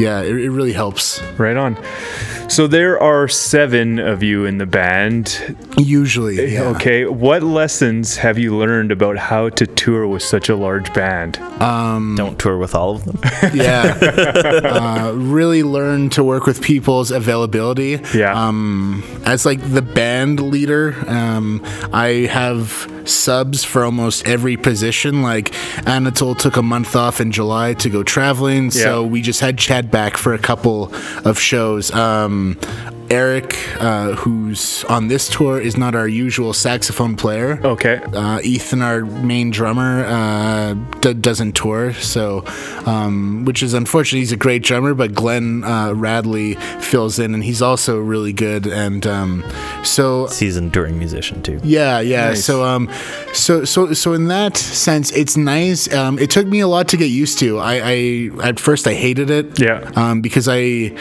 yeah, 0.00 0.22
it, 0.22 0.34
it 0.34 0.50
really 0.50 0.72
helps. 0.72 1.22
Right 1.38 1.56
on. 1.56 1.76
So 2.48 2.66
there 2.66 3.00
are 3.00 3.28
seven 3.28 4.00
of 4.00 4.24
you 4.24 4.44
in 4.44 4.58
the 4.58 4.66
band. 4.66 5.56
Usually, 5.78 6.54
yeah. 6.54 6.62
Okay, 6.70 7.04
what 7.06 7.44
lessons 7.44 8.16
have 8.16 8.38
you 8.38 8.56
learned 8.56 8.90
about 8.90 9.18
how 9.18 9.50
to 9.50 9.66
tour 9.68 10.08
with 10.08 10.24
such 10.24 10.48
a 10.48 10.56
large 10.56 10.92
band? 10.92 11.38
Don't 12.16 12.40
tour 12.40 12.58
with 12.58 12.74
all 12.74 12.96
of 12.96 13.04
them. 13.04 13.20
yeah. 13.54 13.96
uh, 14.64 15.12
really 15.14 15.62
learn 15.62 16.10
to 16.10 16.24
work 16.24 16.46
with 16.46 16.60
people's 16.60 17.12
availability. 17.12 18.00
Yeah. 18.12 18.32
Um, 18.34 19.04
as 19.24 19.46
like 19.46 19.60
the 19.72 19.82
band 19.82 20.40
leader, 20.40 20.96
um, 21.06 21.62
I 21.92 22.26
have 22.32 22.90
subs 23.04 23.64
for 23.64 23.84
almost 23.84 24.26
every 24.26 24.56
position. 24.56 25.22
Like 25.22 25.54
Anatole 25.86 26.34
took 26.34 26.56
a 26.56 26.62
month 26.62 26.96
off 26.96 27.20
in 27.20 27.30
July 27.30 27.74
to 27.74 27.88
go 27.88 28.02
traveling, 28.02 28.70
so 28.70 29.04
we 29.04 29.22
just 29.22 29.40
had 29.40 29.58
Chad 29.58 29.89
back 29.90 30.16
for 30.16 30.34
a 30.34 30.38
couple 30.38 30.92
of 31.24 31.38
shows. 31.38 31.92
Um, 31.92 32.58
Eric, 33.10 33.58
uh, 33.80 34.12
who's 34.12 34.84
on 34.84 35.08
this 35.08 35.28
tour, 35.28 35.60
is 35.60 35.76
not 35.76 35.96
our 35.96 36.06
usual 36.06 36.52
saxophone 36.52 37.16
player. 37.16 37.60
Okay. 37.64 37.96
Uh, 37.96 38.38
Ethan, 38.44 38.82
our 38.82 39.04
main 39.04 39.50
drummer, 39.50 40.04
uh, 40.04 40.74
d- 41.00 41.14
doesn't 41.14 41.54
tour, 41.56 41.92
so 41.94 42.44
um, 42.86 43.44
which 43.44 43.64
is 43.64 43.74
unfortunate. 43.74 44.20
He's 44.20 44.30
a 44.30 44.36
great 44.36 44.62
drummer, 44.62 44.94
but 44.94 45.12
Glenn 45.12 45.64
uh, 45.64 45.92
Radley 45.92 46.54
fills 46.78 47.18
in, 47.18 47.34
and 47.34 47.42
he's 47.42 47.60
also 47.60 47.98
really 47.98 48.32
good. 48.32 48.68
And 48.68 49.04
um, 49.08 49.44
so 49.82 50.28
Seasoned 50.28 50.72
touring 50.72 50.96
musician 50.96 51.42
too. 51.42 51.58
yeah, 51.64 51.98
yeah. 51.98 52.28
Nice. 52.28 52.44
So 52.44 52.62
um, 52.62 52.88
so 53.32 53.64
so 53.64 53.92
so 53.92 54.12
in 54.12 54.28
that 54.28 54.56
sense, 54.56 55.10
it's 55.10 55.36
nice. 55.36 55.92
Um, 55.92 56.16
it 56.20 56.30
took 56.30 56.46
me 56.46 56.60
a 56.60 56.68
lot 56.68 56.86
to 56.88 56.96
get 56.96 57.06
used 57.10 57.40
to. 57.40 57.58
I, 57.58 57.80
I 57.82 58.30
at 58.48 58.60
first 58.60 58.86
I 58.86 58.94
hated 58.94 59.30
it. 59.30 59.58
Yeah. 59.58 59.69
Um, 59.96 60.20
because 60.20 60.48
I 60.48 60.94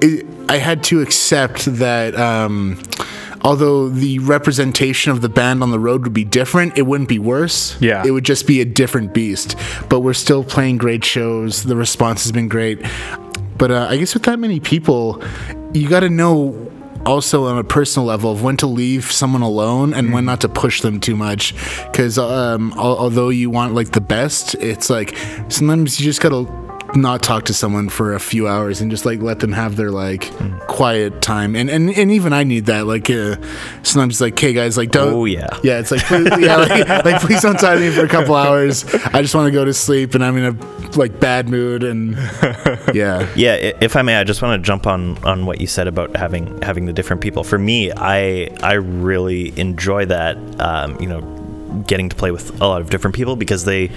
it, 0.00 0.26
I 0.48 0.58
had 0.58 0.82
to 0.84 1.00
accept 1.00 1.64
that. 1.66 2.14
Um, 2.14 2.78
Although 3.44 3.88
the 3.88 4.20
representation 4.20 5.10
of 5.10 5.20
the 5.20 5.28
band 5.28 5.64
on 5.64 5.72
the 5.72 5.78
road 5.78 6.04
would 6.04 6.12
be 6.12 6.24
different, 6.24 6.78
it 6.78 6.82
wouldn't 6.82 7.08
be 7.08 7.18
worse. 7.18 7.76
Yeah. 7.80 8.04
It 8.06 8.12
would 8.12 8.24
just 8.24 8.46
be 8.46 8.60
a 8.60 8.64
different 8.64 9.12
beast. 9.12 9.56
But 9.88 10.00
we're 10.00 10.12
still 10.14 10.44
playing 10.44 10.78
great 10.78 11.04
shows. 11.04 11.64
The 11.64 11.74
response 11.74 12.22
has 12.22 12.30
been 12.30 12.48
great. 12.48 12.80
But 13.58 13.72
uh, 13.72 13.88
I 13.90 13.96
guess 13.96 14.14
with 14.14 14.22
that 14.24 14.38
many 14.38 14.60
people, 14.60 15.22
you 15.74 15.88
got 15.88 16.00
to 16.00 16.08
know 16.08 16.70
also 17.04 17.46
on 17.46 17.58
a 17.58 17.64
personal 17.64 18.06
level 18.06 18.30
of 18.30 18.44
when 18.44 18.56
to 18.58 18.68
leave 18.68 19.10
someone 19.10 19.42
alone 19.42 19.92
and 19.92 20.12
when 20.12 20.24
not 20.24 20.40
to 20.42 20.48
push 20.48 20.80
them 20.80 21.00
too 21.00 21.16
much. 21.16 21.52
Because 21.90 22.18
um, 22.18 22.72
al- 22.76 22.96
although 22.96 23.28
you 23.28 23.50
want 23.50 23.74
like 23.74 23.90
the 23.90 24.00
best, 24.00 24.54
it's 24.56 24.88
like 24.88 25.16
sometimes 25.48 25.98
you 25.98 26.04
just 26.04 26.20
got 26.20 26.28
to 26.28 26.71
not 26.94 27.22
talk 27.22 27.44
to 27.44 27.54
someone 27.54 27.88
for 27.88 28.12
a 28.14 28.20
few 28.20 28.46
hours 28.46 28.80
and 28.80 28.90
just 28.90 29.04
like 29.06 29.20
let 29.20 29.40
them 29.40 29.52
have 29.52 29.76
their 29.76 29.90
like 29.90 30.30
quiet 30.66 31.22
time 31.22 31.56
and 31.56 31.70
and, 31.70 31.90
and 31.90 32.10
even 32.10 32.32
I 32.32 32.44
need 32.44 32.66
that 32.66 32.86
like 32.86 33.08
uh, 33.10 33.36
sometimes 33.82 34.20
like 34.20 34.34
okay 34.34 34.52
guys 34.52 34.76
like 34.76 34.90
don't 34.90 35.12
Oh, 35.14 35.24
yeah. 35.24 35.48
yeah 35.62 35.78
it's 35.78 35.90
like 35.90 36.02
please, 36.02 36.28
yeah 36.38 36.56
like, 36.56 36.88
like 37.04 37.20
please 37.22 37.40
don't 37.40 37.58
talk 37.58 37.74
to 37.74 37.80
me 37.80 37.90
for 37.90 38.04
a 38.04 38.08
couple 38.08 38.34
hours 38.34 38.84
I 39.06 39.22
just 39.22 39.34
want 39.34 39.46
to 39.46 39.52
go 39.52 39.64
to 39.64 39.72
sleep 39.74 40.14
and 40.14 40.22
I'm 40.24 40.36
in 40.36 40.56
a 40.56 40.96
like 40.98 41.18
bad 41.18 41.48
mood 41.48 41.82
and 41.82 42.14
yeah 42.94 43.26
Yeah, 43.36 43.54
if 43.80 43.96
I 43.96 44.02
may, 44.02 44.16
I 44.16 44.24
just 44.24 44.42
want 44.42 44.62
to 44.62 44.66
jump 44.66 44.86
on 44.86 45.16
on 45.24 45.46
what 45.46 45.60
you 45.60 45.66
said 45.66 45.86
about 45.88 46.14
having 46.16 46.60
having 46.62 46.84
the 46.86 46.92
different 46.92 47.22
people. 47.22 47.44
For 47.44 47.58
me, 47.58 47.90
I 47.92 48.48
I 48.62 48.74
really 48.74 49.58
enjoy 49.58 50.04
that. 50.06 50.36
Um, 50.60 51.00
you 51.00 51.06
know, 51.08 51.20
getting 51.86 52.08
to 52.08 52.16
play 52.16 52.30
with 52.30 52.60
a 52.60 52.66
lot 52.66 52.80
of 52.80 52.90
different 52.90 53.16
people 53.16 53.36
because 53.36 53.64
they 53.64 53.90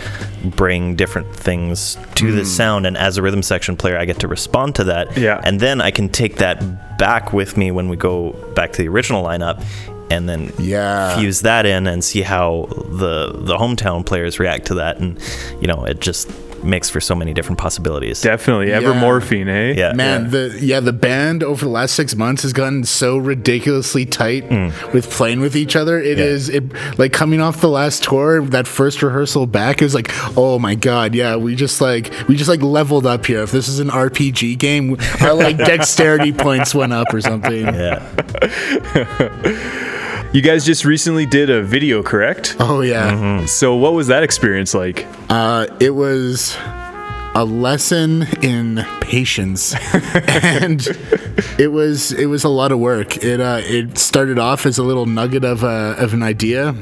bring 0.44 0.96
different 0.96 1.34
things 1.36 1.98
to 2.16 2.32
the 2.32 2.42
hmm. 2.42 2.48
sound, 2.48 2.86
and 2.88 2.98
as 2.98 3.18
a 3.18 3.22
rhythm 3.22 3.44
section 3.44 3.76
player, 3.76 3.98
I 3.98 4.06
get 4.06 4.20
to 4.20 4.28
respond 4.28 4.76
to 4.76 4.84
that. 4.86 5.18
Yeah. 5.18 5.42
and 5.44 5.60
then 5.60 5.82
I 5.82 5.92
can 5.92 6.10
take 6.10 6.38
that 6.38 6.98
back 6.98 7.34
with 7.34 7.58
me 7.58 7.72
when 7.72 7.90
we 7.90 7.98
go 7.98 8.32
back 8.56 8.72
to 8.74 8.82
the 8.82 8.88
original 8.88 9.24
lineup. 9.24 9.64
And 10.12 10.30
then 10.30 10.52
Yeah. 10.60 11.18
fuse 11.18 11.42
that 11.42 11.66
in 11.66 11.88
and 11.88 12.04
see 12.04 12.22
how 12.22 12.68
the 12.70 13.32
the 13.34 13.58
hometown 13.58 14.06
players 14.06 14.40
react 14.40 14.68
to 14.68 14.76
that, 14.76 15.00
and 15.00 15.20
you 15.60 15.68
know 15.68 15.84
it 15.84 16.00
just 16.00 16.30
makes 16.66 16.90
for 16.90 17.00
so 17.00 17.16
many 17.16 17.34
different 17.34 17.60
possibilities. 17.60 18.22
Definitely. 18.22 18.70
Yeah. 18.70 18.82
Evermorphine, 18.82 19.48
eh? 19.48 19.74
Yeah. 19.78 19.94
Man, 19.94 20.32
the 20.32 20.58
yeah, 20.60 20.80
the 20.80 20.94
band 20.94 21.44
over 21.44 21.66
the 21.66 21.72
last 21.72 21.96
six 21.96 22.16
months 22.16 22.44
has 22.44 22.54
gotten 22.54 22.84
so 22.84 23.18
ridiculously 23.18 24.06
tight 24.06 24.50
with 24.94 25.10
playing 25.10 25.42
with 25.42 25.56
each 25.56 25.76
other. 25.76 26.00
It 26.00 26.20
is 26.20 26.50
it 26.50 26.64
like 26.98 27.14
coming 27.14 27.42
off 27.42 27.62
the 27.62 27.70
last 27.70 28.04
tour, 28.04 28.42
that 28.42 28.68
first 28.68 29.02
rehearsal 29.02 29.48
back, 29.48 29.82
it 29.82 29.86
was 29.86 29.96
like, 29.96 30.10
oh 30.38 30.60
my 30.60 30.76
god, 30.76 31.16
yeah, 31.16 31.36
we 31.36 31.56
just 31.56 31.82
like 31.82 32.14
we 32.28 32.36
just 32.36 32.50
like 32.50 32.62
leveled 32.62 33.06
up 33.06 33.26
here. 33.26 33.42
If 33.44 33.52
this 33.52 33.68
is 33.68 33.80
an 33.80 33.90
RPG 33.90 34.58
game, 34.58 34.98
our 35.22 35.34
like 35.34 35.58
dexterity 35.66 36.34
points 36.34 36.74
went 36.76 36.94
up 36.94 37.14
or 37.14 37.22
something. 37.22 37.66
Yeah. 37.66 38.02
You 40.36 40.42
guys 40.42 40.66
just 40.66 40.84
recently 40.84 41.26
did 41.26 41.50
a 41.50 41.64
video, 41.64 42.04
correct? 42.04 42.58
Oh 42.60 42.82
yeah. 42.82 43.46
So 43.46 43.78
what 43.78 43.94
was 43.94 44.08
that 44.08 44.22
experience 44.22 44.74
like? 44.74 45.08
Uh, 45.30 45.68
it 45.80 45.92
was 45.92 46.58
a 47.34 47.46
lesson 47.46 48.24
in 48.42 48.86
patience, 49.00 49.74
and 50.44 50.86
it 51.58 51.72
was 51.72 52.12
it 52.12 52.26
was 52.26 52.44
a 52.44 52.50
lot 52.50 52.74
of 52.74 52.80
work. 52.80 53.24
It 53.24 53.40
uh, 53.40 53.62
it 53.64 53.98
started 53.98 54.38
off 54.38 54.66
as 54.66 54.78
a 54.78 54.84
little 54.84 55.06
nugget 55.06 55.46
of 55.46 55.64
a, 55.64 55.96
of 55.98 56.14
an 56.14 56.22
idea. 56.22 56.76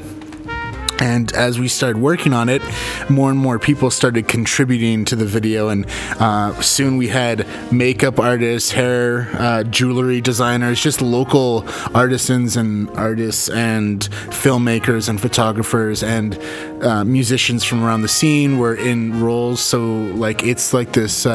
And 1.00 1.32
as 1.32 1.58
we 1.58 1.68
started 1.68 2.00
working 2.00 2.32
on 2.32 2.48
it, 2.48 2.62
more 3.08 3.30
and 3.30 3.38
more 3.38 3.58
people 3.58 3.90
started 3.90 4.28
contributing 4.28 5.04
to 5.06 5.16
the 5.16 5.24
video, 5.24 5.68
and 5.68 5.86
uh, 6.20 6.60
soon 6.60 6.96
we 6.96 7.08
had 7.08 7.46
makeup 7.72 8.18
artists, 8.18 8.70
hair, 8.70 9.28
uh, 9.34 9.64
jewelry 9.64 10.20
designers, 10.20 10.80
just 10.80 11.02
local 11.02 11.66
artisans 11.94 12.56
and 12.56 12.88
artists, 12.90 13.48
and 13.48 14.08
filmmakers 14.30 15.08
and 15.08 15.20
photographers 15.20 16.02
and 16.02 16.38
uh, 16.82 17.04
musicians 17.04 17.64
from 17.64 17.82
around 17.82 18.02
the 18.02 18.08
scene 18.08 18.58
were 18.58 18.74
in 18.74 19.20
roles. 19.20 19.60
So 19.60 19.96
like 20.14 20.44
it's 20.44 20.72
like 20.72 20.92
this. 20.92 21.26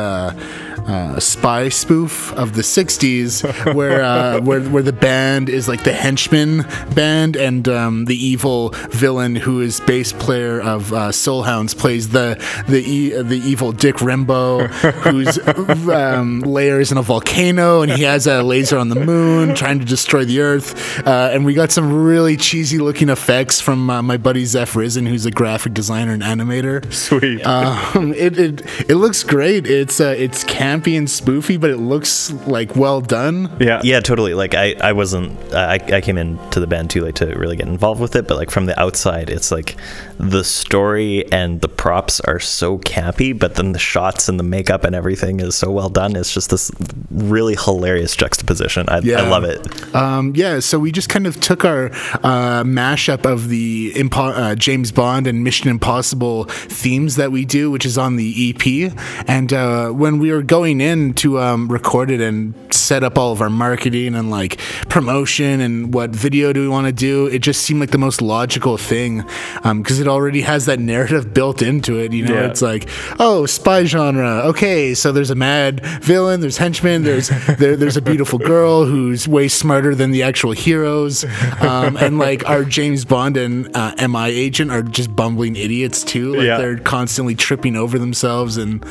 Uh, 0.87 1.19
spy 1.19 1.69
spoof 1.69 2.33
of 2.33 2.53
the 2.53 2.61
'60s, 2.61 3.43
where 3.75 4.03
uh, 4.03 4.41
where 4.41 4.61
where 4.61 4.83
the 4.83 4.93
band 4.93 5.49
is 5.49 5.67
like 5.67 5.83
the 5.83 5.93
henchman 5.93 6.65
band, 6.95 7.35
and 7.35 7.67
um, 7.67 8.05
the 8.05 8.15
evil 8.15 8.69
villain 8.89 9.35
who 9.35 9.61
is 9.61 9.79
bass 9.81 10.13
player 10.13 10.61
of 10.61 10.91
uh, 10.93 11.11
Soul 11.11 11.43
Hounds 11.43 11.73
plays 11.73 12.09
the 12.09 12.35
the 12.67 12.81
e- 12.81 13.21
the 13.21 13.37
evil 13.45 13.71
Dick 13.71 13.97
Rimbo, 13.97 14.67
who's 15.03 15.37
um, 15.89 16.41
layers 16.41 16.91
in 16.91 16.97
a 16.97 17.01
volcano, 17.01 17.81
and 17.81 17.91
he 17.91 18.03
has 18.03 18.25
a 18.27 18.41
laser 18.41 18.77
on 18.77 18.89
the 18.89 18.99
moon 18.99 19.55
trying 19.55 19.79
to 19.79 19.85
destroy 19.85 20.25
the 20.25 20.41
Earth. 20.41 21.05
Uh, 21.05 21.29
and 21.31 21.45
we 21.45 21.53
got 21.53 21.71
some 21.71 21.91
really 22.03 22.35
cheesy 22.37 22.77
looking 22.77 23.09
effects 23.09 23.61
from 23.61 23.89
uh, 23.89 24.01
my 24.01 24.17
buddy 24.17 24.45
Zeph 24.45 24.75
Risen, 24.75 25.05
who's 25.05 25.25
a 25.25 25.31
graphic 25.31 25.73
designer 25.73 26.13
and 26.13 26.23
animator. 26.23 26.91
Sweet. 26.91 27.45
Um, 27.45 28.13
it, 28.13 28.39
it 28.39 28.89
it 28.89 28.95
looks 28.95 29.23
great. 29.23 29.67
It's 29.67 29.99
uh, 29.99 30.15
it's 30.17 30.43
campy 30.69 30.97
and 30.97 31.07
spoofy, 31.07 31.59
but 31.59 31.69
it 31.69 31.77
looks 31.77 32.31
like 32.47 32.75
well 32.75 33.01
done. 33.01 33.49
yeah. 33.59 33.81
Yeah, 33.83 33.99
totally. 34.01 34.33
Like 34.33 34.53
I, 34.55 34.75
I 34.81 34.93
wasn't. 34.93 35.31
I, 35.53 35.75
I 35.75 36.01
came 36.01 36.17
into 36.17 36.59
the 36.59 36.67
band 36.67 36.89
too 36.89 37.01
late 37.01 37.15
to 37.15 37.27
really 37.37 37.55
get 37.55 37.67
involved 37.67 38.01
with 38.01 38.15
it. 38.15 38.27
But 38.27 38.37
like 38.37 38.51
from 38.51 38.65
the 38.65 38.79
outside, 38.79 39.29
it's 39.29 39.51
like 39.51 39.75
the 40.17 40.43
story 40.43 41.29
and 41.31 41.61
the 41.61 41.67
props 41.69 42.19
are 42.21 42.39
so 42.39 42.77
campy, 42.79 43.37
but 43.37 43.55
then 43.55 43.71
the 43.71 43.79
shots 43.79 44.29
and 44.29 44.39
the 44.39 44.43
makeup 44.43 44.83
and 44.83 44.95
everything 44.95 45.39
is 45.39 45.55
so 45.55 45.71
well 45.71 45.89
done. 45.89 46.15
It's 46.15 46.33
just 46.33 46.49
this 46.49 46.71
really 47.09 47.55
hilarious 47.55 48.15
juxtaposition. 48.15 48.87
I, 48.89 48.99
Yeah. 48.99 49.21
I 49.23 49.29
love 49.29 49.43
it. 49.43 49.95
Um, 49.95 50.33
yeah, 50.35 50.59
so 50.59 50.77
we 50.77 50.91
just 50.91 51.09
kind 51.09 51.25
of 51.25 51.39
took 51.39 51.65
our 51.65 51.85
uh, 52.23 52.63
mashup 52.63 53.25
of 53.25 53.49
the 53.49 53.91
Impo- 53.93 54.35
uh, 54.35 54.55
James 54.55 54.91
Bond 54.91 55.25
and 55.25 55.43
Mission 55.43 55.69
Impossible 55.69 56.43
themes 56.45 57.15
that 57.15 57.31
we 57.31 57.45
do, 57.45 57.71
which 57.71 57.85
is 57.85 57.97
on 57.97 58.15
the 58.17 58.49
EP. 58.55 58.93
And 59.27 59.51
uh, 59.53 59.89
when 59.89 60.19
we 60.19 60.31
were 60.31 60.43
going 60.59 60.81
in 60.81 61.13
to 61.13 61.39
um, 61.39 61.69
record 61.69 62.11
it 62.11 62.19
and 62.19 62.53
set 62.73 63.01
up 63.01 63.17
all 63.17 63.31
of 63.31 63.39
our 63.41 63.49
marketing 63.49 64.13
and 64.13 64.29
like 64.29 64.57
promotion 64.89 65.61
and 65.61 65.93
what 65.93 66.09
video 66.09 66.51
do 66.51 66.59
we 66.61 66.67
want 66.67 66.85
to 66.85 66.91
do, 66.91 67.27
it 67.27 67.39
just 67.39 67.61
seemed 67.61 67.79
like 67.79 67.91
the 67.91 67.97
most 67.97 68.21
logical 68.21 68.75
thing 68.77 69.23
because 69.63 70.01
it 70.01 70.07
already 70.07 70.41
has 70.41 70.65
that 70.65 70.77
narrative 70.79 71.33
built 71.33 71.61
into 71.61 71.97
it. 71.97 72.11
You 72.11 72.25
know, 72.25 72.33
Yeah. 72.33 72.47
it's 72.47 72.61
like, 72.61 72.89
oh, 73.19 73.45
spy 73.45 73.85
genre. 73.85 74.41
Okay, 74.49 74.93
so 74.95 75.13
there's 75.13 75.29
a 75.29 75.35
mad 75.35 75.79
villain, 76.03 76.41
there's 76.41 76.57
henchmen, 76.57 77.03
there's 77.03 77.29
there, 77.57 77.77
there's 77.77 77.95
a 77.95 78.01
beautiful 78.01 78.37
girl 78.39 78.83
who's 78.85 79.27
way 79.29 79.47
smarter 79.47 79.95
than 79.95 80.11
the 80.11 80.23
actual 80.23 80.51
heroes, 80.51 81.23
um, 81.61 81.95
and 81.95 82.19
like 82.19 82.47
our 82.49 82.65
James 82.65 83.05
Bond 83.05 83.37
and 83.37 83.73
uh, 83.77 83.95
MI 84.09 84.27
agent 84.29 84.71
are 84.71 84.83
just 84.83 85.15
bumbling 85.15 85.55
idiots 85.55 86.03
too. 86.03 86.35
Like 86.35 86.45
Yeah. 86.47 86.57
they're 86.57 86.79
constantly 86.79 87.35
tripping 87.35 87.77
over 87.77 87.97
themselves, 87.97 88.57
and 88.57 88.83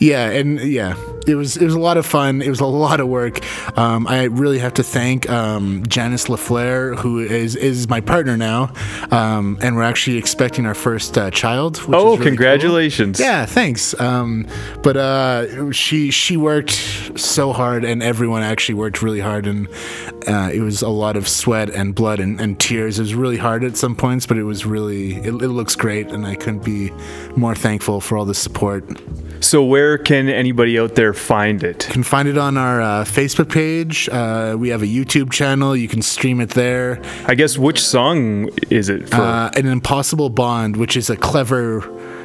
yeah, 0.00 0.28
and 0.28 0.60
yeah, 0.60 0.96
it 1.26 1.34
was 1.34 1.56
it 1.56 1.64
was 1.64 1.74
a 1.74 1.78
lot 1.78 1.96
of 1.96 2.06
fun. 2.06 2.42
It 2.42 2.48
was 2.50 2.60
a 2.60 2.66
lot 2.66 3.00
of 3.00 3.08
work. 3.08 3.40
Um, 3.78 4.06
I 4.06 4.24
really 4.24 4.58
have 4.58 4.74
to 4.74 4.82
thank 4.82 5.28
um, 5.30 5.84
Janice 5.88 6.26
LaFleur, 6.26 6.96
who 6.98 7.18
is 7.20 7.56
is 7.56 7.88
my 7.88 8.00
partner 8.00 8.36
now, 8.36 8.72
um, 9.10 9.58
and 9.62 9.76
we're 9.76 9.82
actually 9.82 10.18
expecting 10.18 10.66
our 10.66 10.74
first 10.74 11.16
uh, 11.18 11.30
child. 11.30 11.78
Which 11.78 11.96
Oh, 11.96 11.98
is 11.98 12.04
really 12.04 12.16
cool. 12.18 12.24
congratulations. 12.26 13.20
Yeah, 13.20 13.46
thanks. 13.46 13.98
Um, 14.00 14.46
but 14.82 14.96
uh, 14.96 15.70
she 15.72 16.10
she 16.10 16.36
worked 16.36 16.72
so 17.16 17.52
hard, 17.52 17.84
and 17.84 18.02
everyone 18.02 18.42
actually 18.42 18.74
worked 18.74 19.02
really 19.02 19.20
hard, 19.20 19.46
and 19.46 19.68
uh, 20.26 20.50
it 20.52 20.60
was 20.60 20.82
a 20.82 20.88
lot 20.88 21.16
of 21.16 21.28
sweat 21.28 21.70
and 21.70 21.94
blood 21.94 22.20
and, 22.20 22.40
and 22.40 22.58
tears. 22.58 22.98
It 22.98 23.02
was 23.02 23.14
really 23.14 23.36
hard 23.36 23.64
at 23.64 23.76
some 23.76 23.94
points, 23.94 24.26
but 24.26 24.38
it 24.38 24.44
was 24.44 24.64
really 24.66 25.16
it, 25.16 25.28
it 25.28 25.48
looks 25.48 25.76
great, 25.76 26.08
and 26.08 26.26
I 26.26 26.34
couldn't 26.34 26.64
be 26.64 26.92
more 27.36 27.54
thankful 27.54 28.00
for 28.00 28.16
all 28.16 28.24
the 28.24 28.34
support. 28.34 28.84
So, 29.40 29.62
where 29.62 29.98
can 29.98 30.28
anybody 30.28 30.78
out 30.78 30.94
there 30.94 31.12
find 31.12 31.62
it? 31.62 31.86
You 31.86 31.92
can 31.92 32.02
find 32.02 32.28
it 32.28 32.38
on 32.38 32.56
our 32.56 32.80
uh, 32.80 33.04
Facebook 33.04 33.52
page. 33.52 34.08
Uh, 34.08 34.56
we 34.58 34.70
have 34.70 34.82
a 34.82 34.86
YouTube 34.86 35.30
channel. 35.30 35.76
You 35.76 35.88
can 35.88 36.02
stream 36.02 36.40
it 36.40 36.50
there. 36.50 37.02
I 37.26 37.34
guess 37.34 37.58
which 37.58 37.80
song 37.80 38.48
is 38.70 38.88
it 38.88 39.08
for? 39.08 39.16
Uh, 39.16 39.50
an 39.56 39.66
Impossible 39.66 40.30
Bond, 40.30 40.76
which 40.76 40.96
is 40.96 41.10
a 41.10 41.16
clever 41.16 41.80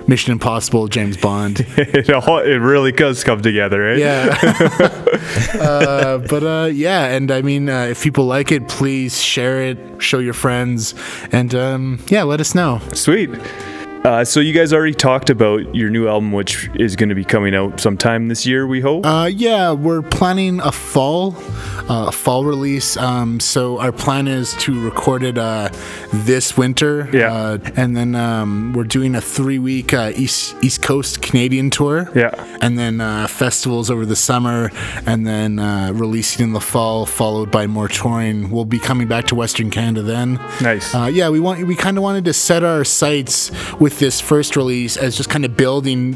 Mission 0.09 0.31
Impossible 0.31 0.87
James 0.87 1.15
Bond. 1.15 1.59
it, 1.77 2.09
all, 2.09 2.39
it 2.39 2.57
really 2.57 2.91
does 2.91 3.23
come 3.23 3.41
together, 3.41 3.79
right? 3.79 3.97
Yeah. 3.97 4.37
uh, 5.61 6.17
but 6.17 6.43
uh, 6.43 6.65
yeah, 6.65 7.05
and 7.05 7.31
I 7.31 7.41
mean, 7.41 7.69
uh, 7.69 7.83
if 7.83 8.03
people 8.03 8.25
like 8.25 8.51
it, 8.51 8.67
please 8.67 9.21
share 9.21 9.61
it, 9.61 10.01
show 10.01 10.17
your 10.17 10.33
friends, 10.33 10.95
and 11.31 11.53
um, 11.53 11.99
yeah, 12.07 12.23
let 12.23 12.41
us 12.41 12.55
know. 12.55 12.81
Sweet. 12.93 13.29
Uh, 14.03 14.23
so 14.23 14.39
you 14.39 14.53
guys 14.53 14.71
already 14.71 14.93
talked 14.93 15.29
about 15.29 15.75
your 15.75 15.89
new 15.89 16.07
album, 16.07 16.31
which 16.31 16.69
is 16.75 16.95
going 16.95 17.09
to 17.09 17.15
be 17.15 17.25
coming 17.25 17.53
out 17.53 17.79
sometime 17.79 18.29
this 18.29 18.45
year. 18.45 18.65
We 18.65 18.79
hope. 18.79 19.05
Uh, 19.05 19.29
yeah, 19.31 19.73
we're 19.73 20.01
planning 20.01 20.61
a 20.61 20.71
fall, 20.71 21.35
uh, 21.89 22.09
fall 22.09 22.45
release. 22.45 22.95
Um, 22.95 23.41
so 23.41 23.77
our 23.79 23.91
plan 23.91 24.27
is 24.27 24.53
to 24.55 24.81
record 24.81 25.23
it 25.23 25.37
uh, 25.37 25.69
this 26.13 26.57
winter. 26.57 27.09
Yeah. 27.11 27.33
Uh, 27.33 27.57
and 27.75 27.97
then 27.97 28.15
um, 28.15 28.71
we're 28.71 28.85
doing 28.85 29.15
a 29.15 29.21
three-week 29.21 29.93
uh, 29.93 30.13
East 30.15 30.55
East 30.63 30.81
Coast 30.81 31.21
Canadian 31.21 31.69
tour. 31.69 32.09
Yeah. 32.15 32.31
And 32.61 32.79
then 32.79 33.01
uh, 33.01 33.27
festivals 33.27 33.89
over 33.91 34.05
the 34.05 34.15
summer, 34.15 34.71
and 35.05 35.27
then 35.27 35.59
uh, 35.59 35.91
releasing 35.93 36.45
in 36.45 36.53
the 36.53 36.61
fall, 36.61 37.05
followed 37.05 37.51
by 37.51 37.67
more 37.67 37.89
touring. 37.89 38.49
We'll 38.49 38.65
be 38.65 38.79
coming 38.79 39.07
back 39.07 39.27
to 39.27 39.35
Western 39.35 39.69
Canada 39.71 40.03
then. 40.03 40.35
Nice. 40.61 40.95
Uh, 40.95 41.09
yeah, 41.11 41.29
we 41.29 41.41
want 41.41 41.67
we 41.67 41.75
kind 41.75 41.97
of 41.97 42.03
wanted 42.03 42.23
to 42.25 42.33
set 42.33 42.63
our 42.63 42.85
sights 42.85 43.51
with 43.79 43.88
this 43.97 44.21
first 44.21 44.55
release 44.55 44.97
as 44.97 45.17
just 45.17 45.29
kind 45.29 45.45
of 45.45 45.57
building 45.57 46.15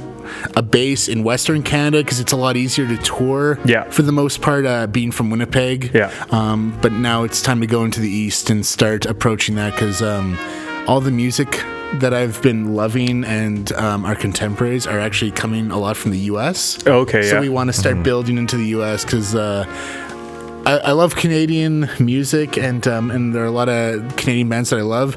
a 0.56 0.62
base 0.62 1.08
in 1.08 1.24
Western 1.24 1.64
Canada 1.64 2.04
because 2.04 2.20
it's 2.20 2.32
a 2.32 2.38
lot 2.38 2.56
easier 2.56 2.88
to 2.88 2.98
tour. 2.98 3.58
Yeah. 3.66 3.90
For 3.90 4.04
the 4.04 4.12
most 4.12 4.42
part, 4.42 4.66
uh, 4.66 4.86
being 4.88 5.12
from 5.12 5.30
Winnipeg. 5.32 5.92
Yeah. 5.94 6.12
Um, 6.30 6.78
but 6.82 6.92
now 6.92 7.24
it's 7.24 7.42
time 7.42 7.62
to 7.62 7.68
go 7.68 7.84
into 7.84 8.00
the 8.00 8.10
east 8.10 8.50
and 8.50 8.66
start 8.66 9.06
approaching 9.06 9.56
that 9.56 9.74
because 9.74 10.02
um, 10.02 10.38
all 10.88 11.02
the 11.02 11.12
music 11.12 11.64
that 11.96 12.14
I've 12.14 12.42
been 12.42 12.74
loving 12.76 13.24
and 13.24 13.72
um, 13.74 14.04
our 14.06 14.16
contemporaries 14.16 14.88
are 14.88 15.00
actually 15.00 15.32
coming 15.32 15.70
a 15.72 15.78
lot 15.78 15.96
from 15.96 16.12
the 16.12 16.18
U.S. 16.20 16.86
Okay, 16.88 17.22
So 17.22 17.28
yeah. 17.28 17.34
Mm-hmm. 17.34 17.42
we 17.42 17.50
want 17.50 17.68
to 17.72 17.74
start 17.74 18.02
building 18.04 18.38
into 18.38 18.58
the 18.58 18.68
U.S. 18.68 19.04
because. 19.06 19.34
Uh, 19.36 19.66
I, 20.66 20.78
I 20.78 20.92
love 20.94 21.16
Canadian 21.16 21.90
music, 22.00 22.58
and 22.58 22.88
um, 22.88 23.12
and 23.12 23.36
there 23.36 23.44
are 23.44 23.48
a 23.48 23.52
lot 23.52 23.68
of 23.68 24.16
Canadian 24.16 24.48
bands 24.48 24.70
that 24.70 24.80
I 24.80 24.84
love, 24.84 25.16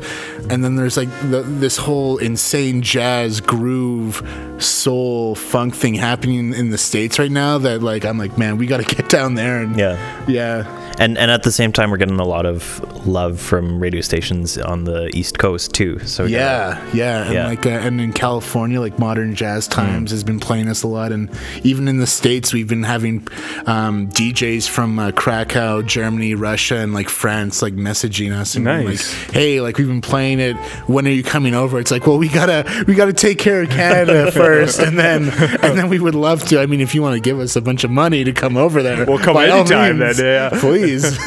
and 0.50 0.64
then 0.64 0.74
there's 0.74 0.96
like 0.96 1.08
the, 1.30 1.42
this 1.42 1.76
whole 1.76 2.18
insane 2.18 2.82
jazz 2.82 3.40
groove, 3.40 4.26
soul, 4.58 5.36
funk 5.36 5.74
thing 5.76 5.94
happening 5.94 6.52
in 6.52 6.70
the 6.70 6.78
states 6.78 7.18
right 7.20 7.30
now. 7.30 7.58
That 7.58 7.80
like 7.82 8.04
I'm 8.04 8.18
like, 8.18 8.36
man, 8.36 8.56
we 8.56 8.66
got 8.66 8.84
to 8.84 8.94
get 8.96 9.08
down 9.08 9.34
there 9.34 9.62
and 9.62 9.78
Yeah. 9.78 10.24
yeah, 10.26 10.94
And 10.98 11.16
and 11.16 11.30
at 11.30 11.44
the 11.44 11.52
same 11.52 11.70
time, 11.70 11.92
we're 11.92 11.96
getting 11.98 12.18
a 12.18 12.24
lot 12.26 12.44
of 12.44 13.06
love 13.06 13.40
from 13.40 13.78
radio 13.78 14.00
stations 14.00 14.58
on 14.58 14.82
the 14.82 15.16
East 15.16 15.38
Coast 15.38 15.72
too. 15.72 16.00
So 16.00 16.24
we 16.24 16.32
gotta- 16.32 16.80
yeah, 16.88 16.92
yeah, 16.92 17.24
and 17.24 17.34
Yeah. 17.34 17.46
like 17.46 17.64
uh, 17.66 17.68
and 17.68 18.00
in 18.00 18.12
California, 18.12 18.80
like 18.80 18.98
Modern 18.98 19.36
Jazz 19.36 19.68
Times 19.68 20.10
has 20.10 20.24
been 20.24 20.40
playing 20.40 20.66
us 20.68 20.82
a 20.82 20.88
lot, 20.88 21.12
and 21.12 21.30
even 21.62 21.86
in 21.86 21.98
the 21.98 22.06
states, 22.08 22.52
we've 22.52 22.66
been 22.68 22.82
having 22.82 23.28
um, 23.66 24.08
DJs 24.08 24.68
from 24.68 24.98
uh, 24.98 25.12
Krakow, 25.44 25.82
Germany, 25.82 26.34
Russia, 26.34 26.76
and 26.76 26.94
like 26.94 27.10
France, 27.10 27.60
like 27.60 27.74
messaging 27.74 28.32
us 28.32 28.54
and 28.54 28.64
Nice. 28.64 29.12
like, 29.26 29.32
hey, 29.34 29.60
like 29.60 29.76
we've 29.76 29.86
been 29.86 30.00
playing 30.00 30.40
it. 30.40 30.56
When 30.88 31.06
are 31.06 31.10
you 31.10 31.22
coming 31.22 31.54
over? 31.54 31.78
It's 31.78 31.90
like, 31.90 32.06
well, 32.06 32.16
we 32.16 32.28
gotta 32.28 32.84
we 32.86 32.94
gotta 32.94 33.12
take 33.12 33.38
care 33.38 33.60
of 33.62 33.68
Canada 33.68 34.32
first, 34.32 34.78
and 34.80 34.98
then 34.98 35.24
and 35.62 35.78
then 35.78 35.90
we 35.90 35.98
would 35.98 36.14
love 36.14 36.42
to. 36.48 36.58
I 36.60 36.64
mean, 36.64 36.80
if 36.80 36.94
you 36.94 37.02
want 37.02 37.14
to 37.16 37.20
give 37.20 37.38
us 37.38 37.54
a 37.54 37.60
bunch 37.60 37.84
of 37.84 37.90
money 37.90 38.24
to 38.24 38.32
come 38.32 38.56
over 38.56 38.82
there, 38.82 39.04
We'll 39.04 39.18
come 39.18 39.36
anytime 39.36 39.98
means, 39.98 40.16
then, 40.16 40.52
yeah. 40.52 40.58
please. 40.58 41.18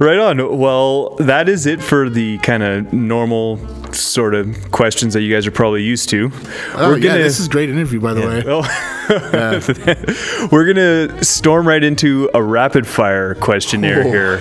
Right 0.00 0.18
on. 0.18 0.58
Well, 0.58 1.16
that 1.16 1.48
is 1.48 1.66
it 1.66 1.82
for 1.82 2.08
the 2.08 2.38
kind 2.38 2.62
of 2.62 2.92
normal 2.92 3.56
sort 3.94 4.34
of 4.34 4.70
questions 4.72 5.14
that 5.14 5.20
you 5.22 5.32
guys 5.34 5.46
are 5.46 5.50
probably 5.50 5.82
used 5.82 6.08
to. 6.10 6.30
oh 6.74 6.94
yeah, 6.96 7.16
this 7.18 7.38
is 7.40 7.46
a 7.46 7.50
great 7.50 7.68
interview, 7.70 8.00
by 8.00 8.14
the 8.14 8.20
way. 8.22 8.42
Oh. 9.08 10.48
We're 10.52 10.64
gonna 10.72 11.22
storm 11.24 11.66
right 11.66 11.82
into 11.82 12.30
a 12.34 12.42
rapid 12.42 12.86
fire 12.86 13.34
questionnaire 13.34 14.02
Oh. 14.04 14.10
here. 14.10 14.40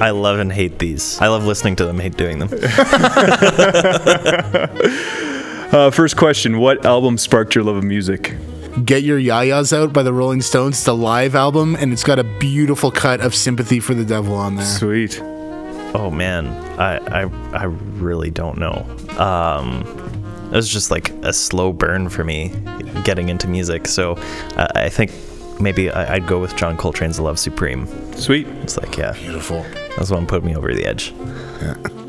I 0.00 0.10
love 0.10 0.38
and 0.38 0.52
hate 0.52 0.78
these. 0.78 1.18
I 1.20 1.28
love 1.28 1.44
listening 1.44 1.76
to 1.76 1.84
them, 1.84 1.98
hate 1.98 2.16
doing 2.16 2.38
them. 2.38 2.48
Uh, 5.70 5.90
first 5.90 6.16
question: 6.16 6.60
What 6.60 6.86
album 6.86 7.18
sparked 7.18 7.54
your 7.54 7.62
love 7.62 7.76
of 7.76 7.84
music? 7.84 8.34
Get 8.86 9.02
Your 9.02 9.18
Ya-Ya's 9.18 9.70
Out 9.74 9.92
by 9.92 10.02
the 10.02 10.14
Rolling 10.14 10.40
Stones. 10.40 10.78
It's 10.78 10.86
a 10.88 10.94
live 10.94 11.34
album, 11.34 11.74
and 11.76 11.92
it's 11.92 12.04
got 12.04 12.18
a 12.18 12.24
beautiful 12.24 12.90
cut 12.90 13.20
of 13.20 13.34
Sympathy 13.34 13.78
for 13.78 13.92
the 13.92 14.04
Devil 14.04 14.34
on 14.34 14.56
there. 14.56 14.64
Sweet. 14.64 15.20
Oh 15.94 16.10
man, 16.10 16.46
I 16.78 17.22
I, 17.22 17.30
I 17.52 17.64
really 17.64 18.30
don't 18.30 18.58
know. 18.58 18.86
Um, 19.18 19.82
it 20.52 20.56
was 20.56 20.68
just 20.68 20.90
like 20.90 21.10
a 21.22 21.32
slow 21.32 21.72
burn 21.72 22.08
for 22.08 22.24
me 22.24 22.52
getting 23.04 23.28
into 23.28 23.48
music. 23.48 23.86
So 23.86 24.12
uh, 24.56 24.68
I 24.74 24.88
think 24.88 25.12
maybe 25.60 25.90
I, 25.90 26.14
I'd 26.14 26.26
go 26.26 26.40
with 26.40 26.56
John 26.56 26.76
Coltrane's 26.76 27.18
"Love 27.20 27.38
Supreme." 27.38 27.86
Sweet. 28.14 28.46
It's 28.62 28.76
like 28.76 28.96
yeah, 28.96 29.12
Beautiful. 29.12 29.64
that's 29.96 30.10
one 30.10 30.26
put 30.26 30.44
me 30.44 30.54
over 30.56 30.74
the 30.74 30.84
edge. 30.86 31.12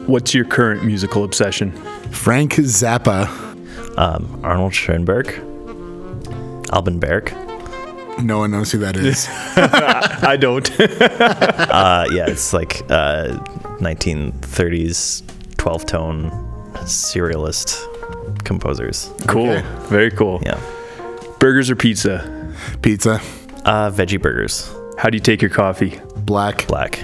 What's 0.08 0.34
your 0.34 0.46
current 0.46 0.84
musical 0.84 1.24
obsession? 1.24 1.72
Frank 2.12 2.54
Zappa. 2.56 3.28
Um, 3.98 4.40
Arnold 4.44 4.74
Schoenberg, 4.74 5.28
Alban 6.72 7.00
Berg. 7.00 7.34
No 8.24 8.40
one 8.40 8.52
knows 8.52 8.72
who 8.72 8.78
that 8.78 8.96
is. 8.96 9.28
I 9.58 10.38
don't. 10.38 10.70
Uh, 11.70 12.06
yeah, 12.12 12.26
it's 12.28 12.52
like 12.52 12.82
uh, 12.90 13.38
1930s 13.80 15.24
12 15.58 15.86
tone 15.86 16.30
serialist 16.86 17.86
composers. 18.44 19.12
cool. 19.28 19.50
Okay. 19.50 19.66
Very 19.88 20.12
cool. 20.12 20.42
Yeah, 20.46 20.60
Burgers 21.40 21.70
or 21.70 21.76
pizza? 21.76 22.54
Pizza. 22.82 23.22
uh, 23.66 23.90
veggie 23.92 24.22
burgers, 24.22 24.70
How 24.98 25.10
do 25.10 25.16
you 25.18 25.22
take 25.22 25.42
your 25.42 25.52
coffee? 25.52 26.00
Black. 26.18 26.68
black. 26.68 27.00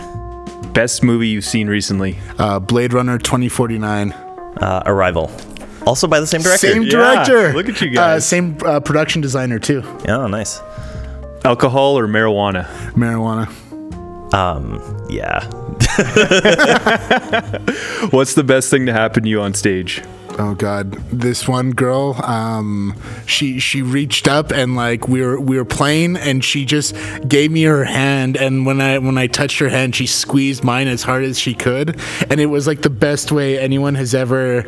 Best 0.73 1.03
movie 1.03 1.27
you've 1.29 1.45
seen 1.45 1.67
recently? 1.67 2.17
Uh, 2.37 2.59
Blade 2.59 2.93
Runner 2.93 3.17
2049. 3.17 4.11
Uh, 4.11 4.83
Arrival, 4.85 5.29
also 5.85 6.07
by 6.07 6.19
the 6.21 6.27
same 6.27 6.41
director. 6.41 6.67
Same 6.67 6.83
Yeah, 6.83 6.89
director. 7.25 7.53
look 7.53 7.67
at 7.67 7.81
you 7.81 7.89
Uh, 7.91 7.93
guys. 7.93 8.25
same 8.25 8.57
uh, 8.65 8.79
production 8.79 9.21
designer, 9.21 9.59
too. 9.59 9.81
Yeah, 10.05 10.17
oh, 10.19 10.27
nice. 10.27 10.61
Alcohol 11.43 11.97
or 11.99 12.07
marijuana? 12.07 12.65
Marijuana. 12.93 13.47
Um, 14.33 14.81
yeah. 15.09 15.39
What's 18.11 18.35
the 18.35 18.43
best 18.45 18.69
thing 18.69 18.85
to 18.85 18.93
happen 18.93 19.23
to 19.23 19.29
you 19.29 19.41
on 19.41 19.53
stage? 19.53 20.01
oh 20.37 20.53
god 20.53 20.91
this 21.13 21.47
one 21.47 21.71
girl 21.71 22.13
um 22.25 22.93
she 23.25 23.57
she 23.57 23.81
reached 23.81 24.27
up 24.27 24.51
and 24.51 24.75
like 24.75 25.07
we 25.07 25.21
were 25.21 25.39
we 25.39 25.55
were 25.55 25.63
playing 25.63 26.17
and 26.17 26.43
she 26.43 26.65
just 26.65 26.93
gave 27.25 27.49
me 27.53 27.63
her 27.63 27.85
hand 27.85 28.35
and 28.35 28.65
when 28.65 28.81
i 28.81 28.97
when 28.97 29.17
i 29.17 29.27
touched 29.27 29.59
her 29.59 29.69
hand 29.69 29.95
she 29.95 30.05
squeezed 30.05 30.61
mine 30.61 30.89
as 30.89 31.03
hard 31.03 31.23
as 31.23 31.39
she 31.39 31.53
could 31.53 31.97
and 32.29 32.41
it 32.41 32.47
was 32.47 32.67
like 32.67 32.81
the 32.81 32.89
best 32.89 33.31
way 33.31 33.57
anyone 33.57 33.95
has 33.95 34.13
ever 34.13 34.65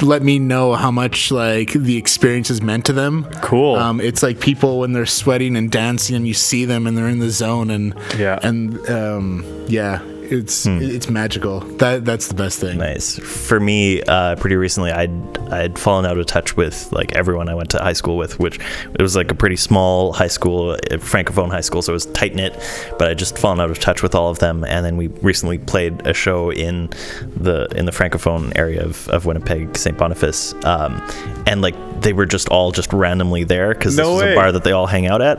let 0.00 0.22
me 0.22 0.38
know 0.38 0.76
how 0.76 0.92
much 0.92 1.32
like 1.32 1.72
the 1.72 1.96
experience 1.96 2.46
has 2.46 2.62
meant 2.62 2.84
to 2.86 2.92
them 2.92 3.24
Cool. 3.42 3.74
um 3.74 4.00
it's 4.00 4.22
like 4.22 4.38
people 4.38 4.78
when 4.78 4.92
they're 4.92 5.06
sweating 5.06 5.56
and 5.56 5.72
dancing 5.72 6.14
and 6.14 6.24
you 6.24 6.34
see 6.34 6.64
them 6.66 6.86
and 6.86 6.96
they're 6.96 7.08
in 7.08 7.18
the 7.18 7.30
zone 7.30 7.70
and 7.72 7.96
Yeah. 8.16 8.38
and 8.44 8.78
um 8.88 9.44
yeah 9.66 9.98
it's 10.30 10.66
it's 10.66 11.08
magical 11.08 11.60
that 11.78 12.04
that's 12.04 12.28
the 12.28 12.34
best 12.34 12.60
thing 12.60 12.78
Nice. 12.78 13.18
For 13.18 13.58
me, 13.60 14.02
uh, 14.02 14.36
pretty 14.36 14.56
recently, 14.56 14.90
I'd 14.90 15.38
I'd 15.50 15.78
fallen 15.78 16.04
out 16.06 16.18
of 16.18 16.26
touch 16.26 16.56
with 16.56 16.90
like 16.92 17.12
everyone 17.12 17.48
I 17.48 17.54
went 17.54 17.70
to 17.70 17.78
high 17.78 17.92
school 17.92 18.16
with, 18.16 18.38
which 18.38 18.58
it 18.94 19.00
was 19.02 19.16
like 19.16 19.30
a 19.30 19.34
pretty 19.34 19.56
small 19.56 20.12
high 20.12 20.28
school, 20.28 20.70
uh, 20.70 20.96
francophone 20.98 21.50
high 21.50 21.60
school, 21.62 21.82
so 21.82 21.92
it 21.92 21.94
was 21.94 22.06
tight 22.06 22.34
knit. 22.34 22.52
But 22.98 23.08
I 23.08 23.14
just 23.14 23.38
fallen 23.38 23.60
out 23.60 23.70
of 23.70 23.78
touch 23.78 24.02
with 24.02 24.14
all 24.14 24.30
of 24.30 24.38
them, 24.38 24.64
and 24.64 24.84
then 24.84 24.96
we 24.96 25.08
recently 25.22 25.58
played 25.58 26.06
a 26.06 26.14
show 26.14 26.50
in 26.52 26.90
the 27.36 27.66
in 27.76 27.86
the 27.86 27.92
francophone 27.92 28.52
area 28.56 28.84
of, 28.84 29.08
of 29.08 29.26
Winnipeg, 29.26 29.76
St. 29.76 29.96
Boniface, 29.96 30.54
um, 30.64 31.02
and 31.46 31.62
like 31.62 31.74
they 32.00 32.12
were 32.12 32.26
just 32.26 32.48
all 32.48 32.70
just 32.70 32.92
randomly 32.92 33.44
there 33.44 33.74
because 33.74 33.96
No 33.96 34.16
this 34.16 34.22
was 34.24 34.32
a 34.32 34.34
bar 34.34 34.52
that 34.52 34.62
they 34.64 34.72
all 34.72 34.86
hang 34.86 35.06
out 35.06 35.22
at, 35.22 35.38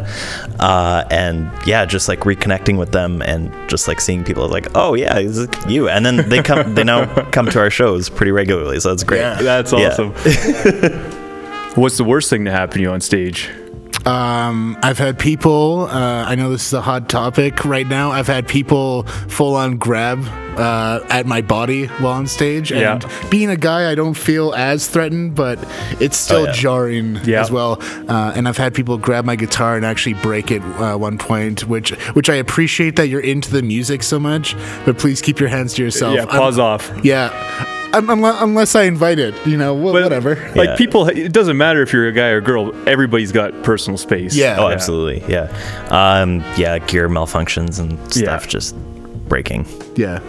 uh, 0.60 1.06
and 1.12 1.50
yeah, 1.66 1.86
just 1.86 2.08
like 2.08 2.22
reconnecting 2.22 2.78
with 2.78 2.92
them 2.92 3.22
and 3.22 3.52
just 3.70 3.88
like 3.88 4.02
seeing 4.02 4.24
people 4.24 4.48
like, 4.48 4.68
oh 4.76 4.79
Oh, 4.82 4.94
yeah, 4.96 5.16
this 5.22 5.38
is 5.38 5.48
you, 5.68 5.90
and 5.90 6.06
then 6.06 6.30
they 6.30 6.42
come, 6.42 6.74
they 6.76 6.84
now 6.84 7.06
come 7.32 7.48
to 7.50 7.60
our 7.60 7.70
shows 7.70 8.10
pretty 8.10 8.32
regularly, 8.32 8.80
so 8.80 8.90
that's 8.90 9.04
great. 9.04 9.20
Yeah. 9.20 9.42
That's 9.42 9.72
Yeah. 9.74 9.90
awesome. 9.90 10.12
What's 11.76 11.98
the 11.98 12.04
worst 12.04 12.30
thing 12.30 12.46
to 12.46 12.52
happen 12.52 12.76
to 12.78 12.82
you 12.82 12.92
on 12.92 13.02
stage? 13.02 13.50
Um, 14.06 14.78
I've 14.82 14.98
had 14.98 15.20
people. 15.20 15.82
Uh, 15.90 16.24
I 16.26 16.36
know 16.36 16.50
this 16.52 16.66
is 16.68 16.74
a 16.74 16.82
hot 16.82 17.10
topic 17.10 17.66
right 17.66 17.88
now. 17.88 18.12
I've 18.12 18.28
had 18.28 18.48
people 18.48 19.04
full 19.28 19.56
on 19.56 19.78
grab 19.78 20.24
uh, 20.58 21.00
at 21.10 21.26
my 21.26 21.42
body 21.42 21.86
while 21.88 22.14
on 22.14 22.28
stage, 22.28 22.72
and 22.72 22.82
Yeah. 23.04 23.28
being 23.30 23.50
a 23.50 23.56
guy, 23.56 23.90
I 23.92 23.96
don't 23.96 24.14
feel 24.16 24.54
as 24.54 24.88
threatened, 24.88 25.36
but 25.36 25.60
it's 26.02 26.18
still 26.18 26.46
yeah. 26.46 26.52
jarring 26.54 27.16
Yeah. 27.24 27.42
as 27.42 27.52
well. 27.52 27.78
Uh, 28.08 28.34
and 28.36 28.48
I've 28.48 28.58
had 28.58 28.74
people 28.74 28.98
grab 28.98 29.26
my 29.26 29.36
guitar 29.36 29.76
and 29.78 29.86
actually 29.86 30.14
break 30.16 30.52
it 30.52 30.62
uh, 30.80 30.98
one 30.98 31.18
point, 31.18 31.68
which 31.68 31.92
which 32.14 32.30
I 32.30 32.36
appreciate 32.36 32.96
that 32.98 33.08
you're 33.08 33.22
into 33.22 33.52
the 33.52 33.62
music 33.62 34.04
so 34.04 34.20
much. 34.20 34.56
But 34.86 34.98
please 34.98 35.22
keep 35.22 35.40
your 35.40 35.50
hands 35.50 35.74
to 35.76 35.84
yourself. 35.84 36.16
yeah, 36.16 36.26
I'm- 36.26 36.60
off. 36.60 36.92
Yeah. 37.04 37.30
Un- 37.94 38.24
unless 38.24 38.76
I 38.76 38.84
invite 38.84 39.18
it, 39.20 39.34
you 39.48 39.58
know, 39.58 39.76
wh- 39.76 39.92
But, 39.94 40.04
whatever. 40.04 40.36
Like 40.56 40.70
Yeah. 40.70 40.76
people, 40.76 41.08
it 41.10 41.32
doesn't 41.34 41.58
matter 41.58 41.82
if 41.82 41.92
you're 41.92 42.08
a 42.08 42.12
guy 42.12 42.30
or 42.30 42.38
a 42.38 42.42
girl. 42.42 42.72
Everybody's 42.88 43.32
got 43.32 43.64
personal 43.64 43.98
space. 43.98 44.36
Yeah. 44.36 44.58
Oh, 44.60 44.70
absolutely, 44.70 45.24
yeah, 45.28 45.48
um, 45.90 46.44
yeah, 46.56 46.78
gear 46.80 47.10
malfunctions 47.10 47.80
and 47.80 47.98
stuff 48.14 48.44
Yeah. 48.46 48.50
just 48.50 48.76
breaking. 49.28 49.66
Yeah. 49.96 50.20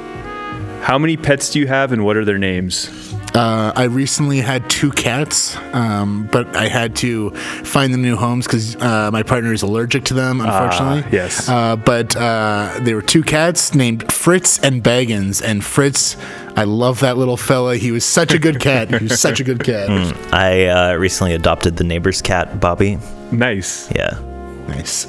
How 0.82 0.98
many 0.98 1.16
pets 1.18 1.50
do 1.50 1.58
you 1.58 1.66
have, 1.66 1.92
and 1.92 2.04
what 2.04 2.16
are 2.16 2.24
their 2.24 2.38
names? 2.38 2.88
Uh, 3.34 3.72
I 3.76 3.84
recently 3.84 4.40
had 4.40 4.68
two 4.68 4.90
cats, 4.90 5.56
um, 5.72 6.28
but 6.32 6.54
I 6.56 6.68
had 6.68 6.96
to 6.96 7.30
find 7.30 7.94
them 7.94 8.02
new 8.02 8.16
homes 8.16 8.46
because 8.46 8.74
uh, 8.76 9.10
my 9.12 9.22
partner 9.22 9.52
is 9.52 9.62
allergic 9.62 10.04
to 10.06 10.14
them, 10.14 10.40
unfortunately. 10.40 11.02
Ah, 11.06 11.08
yes. 11.12 11.48
Uh, 11.48 11.76
but 11.76 12.16
uh, 12.16 12.76
they 12.80 12.92
were 12.94 13.02
two 13.02 13.22
cats 13.22 13.74
named 13.74 14.10
Fritz 14.12 14.58
and 14.58 14.82
Baggins. 14.82 15.42
And 15.42 15.64
Fritz, 15.64 16.16
I 16.56 16.64
love 16.64 17.00
that 17.00 17.16
little 17.18 17.36
fella. 17.36 17.76
He 17.76 17.92
was 17.92 18.04
such 18.04 18.34
a 18.34 18.38
good 18.38 18.58
cat. 18.60 18.90
He 18.90 19.04
was 19.04 19.20
such 19.20 19.38
a 19.40 19.44
good 19.44 19.62
cat. 19.62 19.88
I 20.32 20.66
uh, 20.66 20.94
recently 20.94 21.34
adopted 21.34 21.76
the 21.76 21.84
neighbor's 21.84 22.20
cat, 22.20 22.58
Bobby. 22.60 22.98
Nice. 23.30 23.90
Yeah, 23.92 24.18
Nice. 24.66 25.06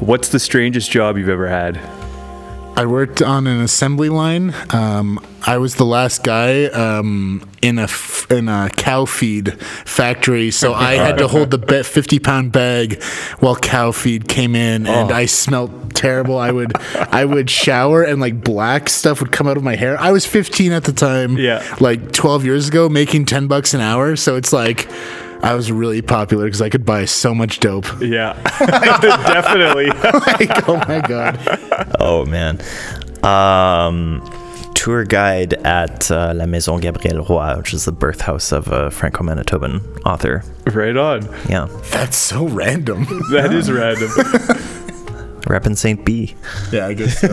What's 0.00 0.28
the 0.28 0.40
strangest 0.40 0.90
job 0.90 1.16
you've 1.16 1.28
ever 1.28 1.48
had? 1.48 1.76
I 2.76 2.86
worked 2.86 3.22
on 3.22 3.46
an 3.46 3.60
assembly 3.60 4.08
line. 4.08 4.52
Um, 4.70 5.24
I 5.46 5.58
was 5.58 5.76
the 5.76 5.84
last 5.84 6.24
guy 6.24 6.64
um, 6.66 7.48
in 7.62 7.78
a 7.78 7.84
f- 7.84 8.26
in 8.30 8.48
a 8.48 8.68
cow 8.76 9.04
feed 9.04 9.60
factory, 9.62 10.50
so 10.50 10.74
I 10.74 10.94
had 10.94 11.18
to 11.18 11.28
hold 11.28 11.50
the 11.52 11.58
be- 11.58 11.82
fifty 11.84 12.18
pound 12.18 12.50
bag 12.50 13.00
while 13.38 13.54
cow 13.54 13.92
feed 13.92 14.26
came 14.28 14.56
in, 14.56 14.86
and 14.86 15.12
Oh. 15.12 15.14
I 15.14 15.26
smelt 15.26 15.94
terrible. 15.94 16.36
I 16.36 16.50
would 16.50 16.72
I 16.96 17.24
would 17.24 17.48
shower 17.48 18.02
and 18.02 18.20
like 18.20 18.42
black 18.42 18.88
stuff 18.88 19.20
would 19.20 19.30
come 19.30 19.46
out 19.46 19.56
of 19.56 19.62
my 19.62 19.76
hair. 19.76 19.96
I 20.00 20.10
was 20.10 20.26
fifteen 20.26 20.72
at 20.72 20.82
the 20.84 20.92
time. 20.92 21.38
Yeah. 21.38 21.62
like 21.80 22.10
twelve 22.12 22.44
years 22.44 22.68
ago, 22.68 22.88
making 22.88 23.26
ten 23.26 23.46
bucks 23.46 23.72
an 23.74 23.80
hour. 23.80 24.16
So 24.16 24.34
it's 24.36 24.52
like. 24.52 24.88
I 25.42 25.54
was 25.54 25.70
really 25.70 26.00
popular 26.02 26.44
because 26.46 26.62
I 26.62 26.68
could 26.70 26.84
buy 26.86 27.04
so 27.04 27.34
much 27.34 27.60
dope. 27.60 27.86
Yeah, 28.00 28.32
definitely. 28.60 29.86
like, 29.88 30.68
oh 30.68 30.76
my 30.88 31.00
god! 31.06 31.38
Oh 32.00 32.24
man. 32.24 32.60
Um, 33.22 34.22
tour 34.74 35.04
guide 35.04 35.54
at 35.64 36.10
uh, 36.10 36.32
La 36.34 36.46
Maison 36.46 36.78
Gabrielle 36.80 37.24
Roy, 37.24 37.56
which 37.56 37.72
is 37.72 37.84
the 37.86 37.92
birth 37.92 38.20
house 38.20 38.52
of 38.52 38.68
a 38.68 38.90
Franco-Manitoban 38.90 40.02
author. 40.04 40.42
right 40.66 40.96
on. 40.96 41.22
Yeah, 41.48 41.68
That's 41.90 42.16
so 42.18 42.46
random. 42.46 43.04
That 43.30 43.52
is 43.54 43.70
random. 43.72 44.08
repping 45.44 45.76
Saint 45.76 46.04
B. 46.04 46.34
yeah, 46.72 46.86
I 46.86 46.94
guess 46.94 47.18
so. 47.20 47.28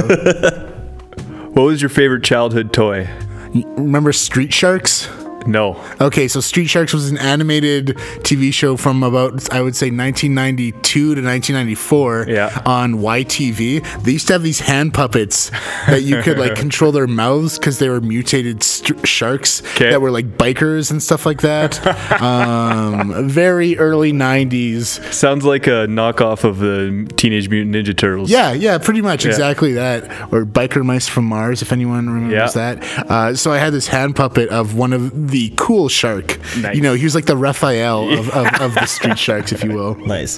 What 1.53 1.63
was 1.63 1.81
your 1.81 1.89
favorite 1.89 2.23
childhood 2.23 2.71
toy? 2.71 3.09
Remember 3.53 4.13
Street 4.13 4.53
Sharks? 4.53 5.09
No. 5.47 5.81
Okay, 5.99 6.27
so 6.27 6.39
Street 6.39 6.67
Sharks 6.67 6.93
was 6.93 7.09
an 7.09 7.17
animated 7.17 7.87
TV 8.23 8.53
show 8.53 8.77
from 8.77 9.03
about 9.03 9.51
I 9.53 9.61
would 9.61 9.75
say 9.75 9.87
1992 9.87 11.15
to 11.15 11.21
1994 11.21 12.25
Yeah. 12.27 12.61
on 12.65 12.95
YTV. 12.95 14.03
They 14.03 14.11
used 14.11 14.27
to 14.27 14.33
have 14.33 14.43
these 14.43 14.59
hand 14.59 14.93
puppets 14.93 15.49
that 15.87 16.03
you 16.03 16.21
could 16.21 16.37
like 16.37 16.55
control 16.65 16.91
their 16.91 17.07
mouths 17.07 17.57
because 17.57 17.79
they 17.79 17.89
were 17.89 18.01
mutated 18.01 18.63
st- 18.63 19.07
sharks 19.07 19.61
that 19.79 20.01
were 20.01 20.11
like 20.11 20.37
bikers 20.37 20.91
and 20.91 21.01
stuff 21.01 21.25
like 21.25 21.41
that. 21.41 21.79
um, 22.21 23.27
very 23.29 23.77
early 23.77 24.11
90s. 24.13 25.13
Sounds 25.13 25.43
like 25.45 25.67
a 25.67 25.87
knockoff 25.87 26.43
of 26.43 26.59
the 26.59 27.09
Teenage 27.17 27.49
Mutant 27.49 27.75
Ninja 27.75 27.95
Turtles. 27.97 28.29
Yeah, 28.29 28.51
yeah, 28.53 28.77
pretty 28.77 29.01
much 29.01 29.25
Yeah. 29.25 29.31
exactly 29.31 29.73
that. 29.73 30.03
Or 30.33 30.45
biker 30.45 30.83
mice 30.85 31.07
from 31.07 31.25
Mars, 31.25 31.61
if 31.61 31.71
anyone 31.71 32.09
remembers 32.09 32.55
Yeah. 32.55 32.75
that. 32.75 33.09
Uh, 33.09 33.35
so 33.35 33.51
I 33.51 33.57
had 33.57 33.73
this 33.73 33.87
hand 33.87 34.15
puppet 34.15 34.49
of 34.49 34.75
one 34.75 34.93
of 34.93 35.30
the 35.31 35.51
cool 35.57 35.89
shark. 35.89 36.37
Nice. 36.59 36.75
You 36.75 36.81
know, 36.81 36.93
he 36.93 37.03
was 37.03 37.15
like 37.15 37.25
the 37.25 37.35
Raphael 37.37 38.11
of, 38.19 38.29
of, 38.35 38.61
of 38.61 38.73
the 38.75 38.85
street 38.85 39.17
sharks, 39.17 39.51
if 39.51 39.63
you 39.63 39.71
will. 39.73 39.95
Nice. 39.95 40.37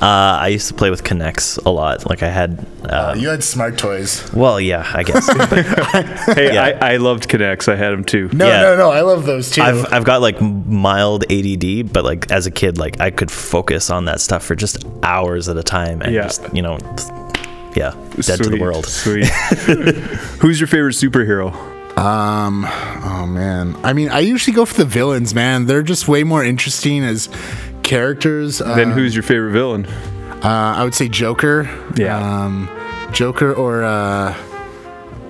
Uh, 0.00 0.06
I 0.40 0.48
used 0.48 0.68
to 0.68 0.74
play 0.74 0.90
with 0.90 1.02
K'Nex 1.02 1.64
a 1.64 1.70
lot. 1.70 2.08
Like 2.08 2.22
I 2.22 2.28
had, 2.28 2.64
uh, 2.84 3.14
you 3.18 3.28
had 3.28 3.42
smart 3.42 3.78
toys. 3.78 4.30
well, 4.32 4.60
yeah, 4.60 4.88
I 4.94 5.02
guess. 5.02 5.26
Hey, 6.36 6.54
Yeah. 6.54 6.78
I, 6.80 6.94
I 6.94 6.96
loved 6.98 7.28
K'Nex. 7.28 7.66
I 7.72 7.76
had 7.76 7.90
them 7.90 8.04
too. 8.04 8.28
No, 8.32 8.46
Yeah. 8.46 8.62
no, 8.62 8.76
no. 8.76 8.90
I 8.90 9.00
love 9.00 9.24
those 9.26 9.50
too. 9.50 9.62
I've 9.62 9.92
I've 9.92 10.04
got 10.04 10.20
like 10.20 10.40
mild 10.40 11.24
ADD, 11.32 11.92
but 11.92 12.04
like 12.04 12.30
as 12.30 12.46
a 12.46 12.50
kid, 12.50 12.78
like 12.78 13.00
I 13.00 13.10
could 13.10 13.30
focus 13.30 13.90
on 13.90 14.04
that 14.04 14.20
stuff 14.20 14.44
for 14.44 14.54
just 14.54 14.84
hours 15.02 15.48
at 15.48 15.56
a 15.56 15.62
time, 15.62 16.02
and 16.02 16.12
Yeah. 16.14 16.22
just 16.24 16.42
you 16.54 16.62
know, 16.62 16.78
yeah, 17.74 17.94
dead 18.20 18.42
to 18.42 18.50
the 18.50 18.58
world. 18.60 18.86
Sweet. 18.86 19.26
Who's 20.40 20.60
your 20.60 20.66
favorite 20.68 20.92
superhero? 20.94 21.52
Um, 21.96 22.64
oh 23.04 23.26
man. 23.28 23.76
I 23.84 23.92
mean, 23.92 24.08
I 24.10 24.20
usually 24.20 24.54
go 24.54 24.64
for 24.64 24.74
the 24.74 24.84
villains, 24.84 25.34
man. 25.34 25.66
They're 25.66 25.82
just 25.82 26.08
way 26.08 26.24
more 26.24 26.44
interesting 26.44 27.04
as 27.04 27.28
characters. 27.82 28.60
Uh, 28.60 28.74
Then 28.74 28.90
who's 28.90 29.14
your 29.14 29.22
favorite 29.22 29.52
villain? 29.52 29.86
Uh, 29.86 30.74
I 30.76 30.84
would 30.84 30.94
say 30.94 31.08
Joker. 31.08 31.68
Yeah. 31.96 32.18
Um, 32.18 32.68
Joker 33.12 33.52
or 33.54 33.84
uh, 33.84 34.36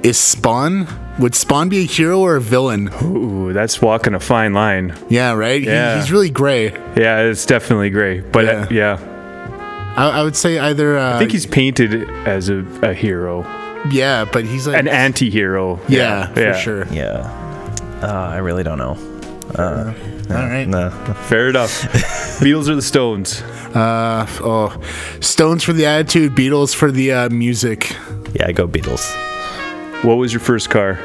is 0.02 0.18
Spawn? 0.18 0.88
Would 1.20 1.34
Spawn 1.36 1.68
be 1.68 1.78
a 1.80 1.86
hero 1.86 2.18
or 2.18 2.36
a 2.36 2.40
villain? 2.40 2.90
Ooh, 3.02 3.52
that's 3.52 3.80
walking 3.80 4.14
a 4.14 4.20
fine 4.20 4.52
line. 4.54 4.96
Yeah, 5.08 5.32
right. 5.34 5.60
He- 5.60 5.68
Yeah. 5.68 5.96
he's 6.00 6.10
really 6.10 6.30
gray. 6.30 6.70
Yeah, 6.96 7.20
it's 7.20 7.46
definitely 7.46 7.90
gray. 7.90 8.20
But 8.20 8.48
uh, 8.48 8.66
yeah, 8.70 8.98
I, 9.96 10.20
I 10.20 10.22
would 10.24 10.34
say 10.34 10.58
either. 10.58 10.98
Uh, 10.98 11.14
I 11.16 11.18
think 11.18 11.30
he's 11.30 11.46
painted 11.46 12.10
as 12.26 12.48
a, 12.48 12.64
a 12.82 12.92
hero, 12.94 13.42
yeah, 13.90 14.24
but 14.30 14.44
he's 14.44 14.66
like 14.66 14.78
an 14.78 14.88
anti-hero. 14.88 15.80
yeah, 15.88 16.32
yeah. 16.36 16.52
for 16.52 16.58
sure. 16.58 16.86
Yeah, 16.92 18.00
uh, 18.02 18.06
I 18.32 18.38
really 18.38 18.62
don't 18.62 18.78
know. 18.78 18.96
All 19.58 19.74
right. 19.74 19.96
Uh, 20.30 20.64
No. 20.64 20.90
Fair 21.28 21.48
enough. 21.50 21.82
Beatles 22.40 22.68
or 22.68 22.74
the 22.74 22.82
Stones? 22.82 23.42
Uh, 23.74 24.26
oh, 24.40 24.74
Stones 25.20 25.62
for 25.62 25.72
the 25.74 25.84
attitude, 25.86 26.32
Beatles 26.34 26.74
for 26.74 26.90
the 26.90 27.12
uh, 27.12 27.28
music. 27.28 27.94
Yeah, 28.34 28.46
I 28.46 28.52
go 28.52 28.66
Beatles. 28.66 29.04
What 30.02 30.14
was 30.14 30.32
your 30.32 30.40
first 30.40 30.70
car? 30.70 30.98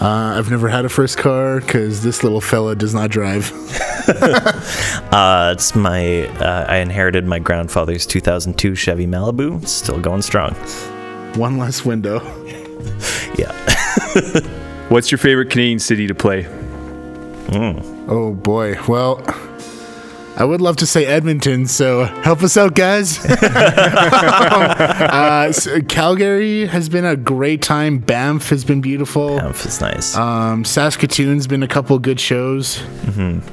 Uh, 0.00 0.36
I've 0.38 0.50
never 0.50 0.68
had 0.68 0.84
a 0.84 0.88
first 0.88 1.18
car 1.18 1.60
because 1.60 2.02
this 2.02 2.22
little 2.24 2.40
fella 2.40 2.74
does 2.76 2.94
not 2.94 3.10
drive. 3.10 3.50
Uh, 5.12 5.52
it's 5.56 5.76
my 5.76 6.26
uh, 6.38 6.64
I 6.68 6.78
inherited 6.78 7.24
my 7.26 7.38
grandfather's 7.38 8.04
2002 8.06 8.74
Chevy 8.74 9.06
Malibu. 9.06 9.62
It's 9.62 9.70
still 9.70 10.00
going 10.00 10.22
strong. 10.22 10.56
One 11.36 11.58
less 11.58 11.84
window. 11.84 12.20
Yeah. 13.38 13.50
What's 14.90 15.10
your 15.10 15.16
favorite 15.16 15.48
Canadian 15.48 15.78
city 15.78 16.06
to 16.06 16.14
play? 16.14 16.42
Mm. 17.46 18.06
Oh 18.08 18.34
boy. 18.34 18.76
Well, 18.86 19.22
I 20.36 20.44
would 20.44 20.60
love 20.60 20.76
to 20.76 20.86
say 20.86 21.06
Edmonton, 21.06 21.66
so 21.66 22.04
help 22.04 22.42
us 22.42 22.58
out, 22.58 22.74
guys. 22.74 23.24
uh, 23.30 25.50
so 25.52 25.80
Calgary 25.82 26.66
has 26.66 26.88
been 26.90 27.04
a 27.06 27.16
great 27.16 27.62
time. 27.62 27.98
Banff 27.98 28.50
has 28.50 28.64
been 28.64 28.80
beautiful. 28.82 29.38
Banff 29.38 29.64
is 29.64 29.80
nice. 29.80 30.14
Um, 30.16 30.64
Saskatoon's 30.64 31.46
been 31.46 31.62
a 31.62 31.68
couple 31.68 31.98
good 31.98 32.20
shows. 32.20 32.82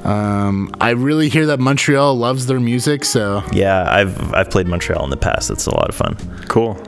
Um, 0.04 0.70
I 0.80 0.90
really 0.90 1.28
hear 1.30 1.46
that 1.46 1.58
Montreal 1.60 2.16
loves 2.16 2.46
their 2.46 2.60
music, 2.60 3.04
so 3.04 3.42
yeah, 3.52 3.86
I've 3.90 4.34
I've 4.34 4.50
played 4.50 4.66
Montreal 4.66 5.04
in 5.04 5.10
the 5.10 5.16
past. 5.16 5.50
It's 5.50 5.66
a 5.66 5.74
lot 5.74 5.88
of 5.88 5.94
fun. 5.94 6.16
Cool. 6.48 6.78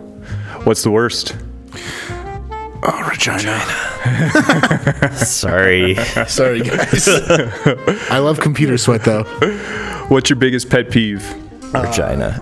What's 0.64 0.82
the 0.82 0.90
worst? 0.90 1.36
oh, 2.84 3.08
Regina. 3.10 3.58
Sorry. 5.16 5.94
Sorry, 6.26 6.60
guys. 6.60 7.08
I 8.10 8.18
love 8.18 8.40
computer 8.40 8.78
sweat 8.78 9.04
though. 9.04 9.24
What's 10.08 10.30
your 10.30 10.36
biggest 10.38 10.70
pet 10.70 10.90
peeve? 10.90 11.24
Regina. 11.72 12.40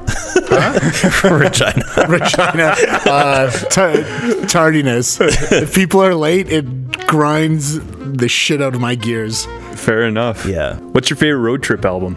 Regina. 1.22 1.84
Regina. 2.08 2.74
Uh, 3.06 3.50
t- 3.50 4.46
tardiness. 4.46 5.20
If 5.20 5.74
people 5.74 6.02
are 6.02 6.14
late, 6.14 6.50
it 6.50 7.06
grinds 7.06 7.78
the 7.80 8.28
shit 8.28 8.60
out 8.60 8.74
of 8.74 8.80
my 8.80 8.96
gears. 8.96 9.46
Fair 9.74 10.02
enough. 10.02 10.44
Yeah. 10.46 10.76
What's 10.78 11.10
your 11.10 11.16
favorite 11.16 11.40
road 11.40 11.62
trip 11.62 11.84
album? 11.84 12.16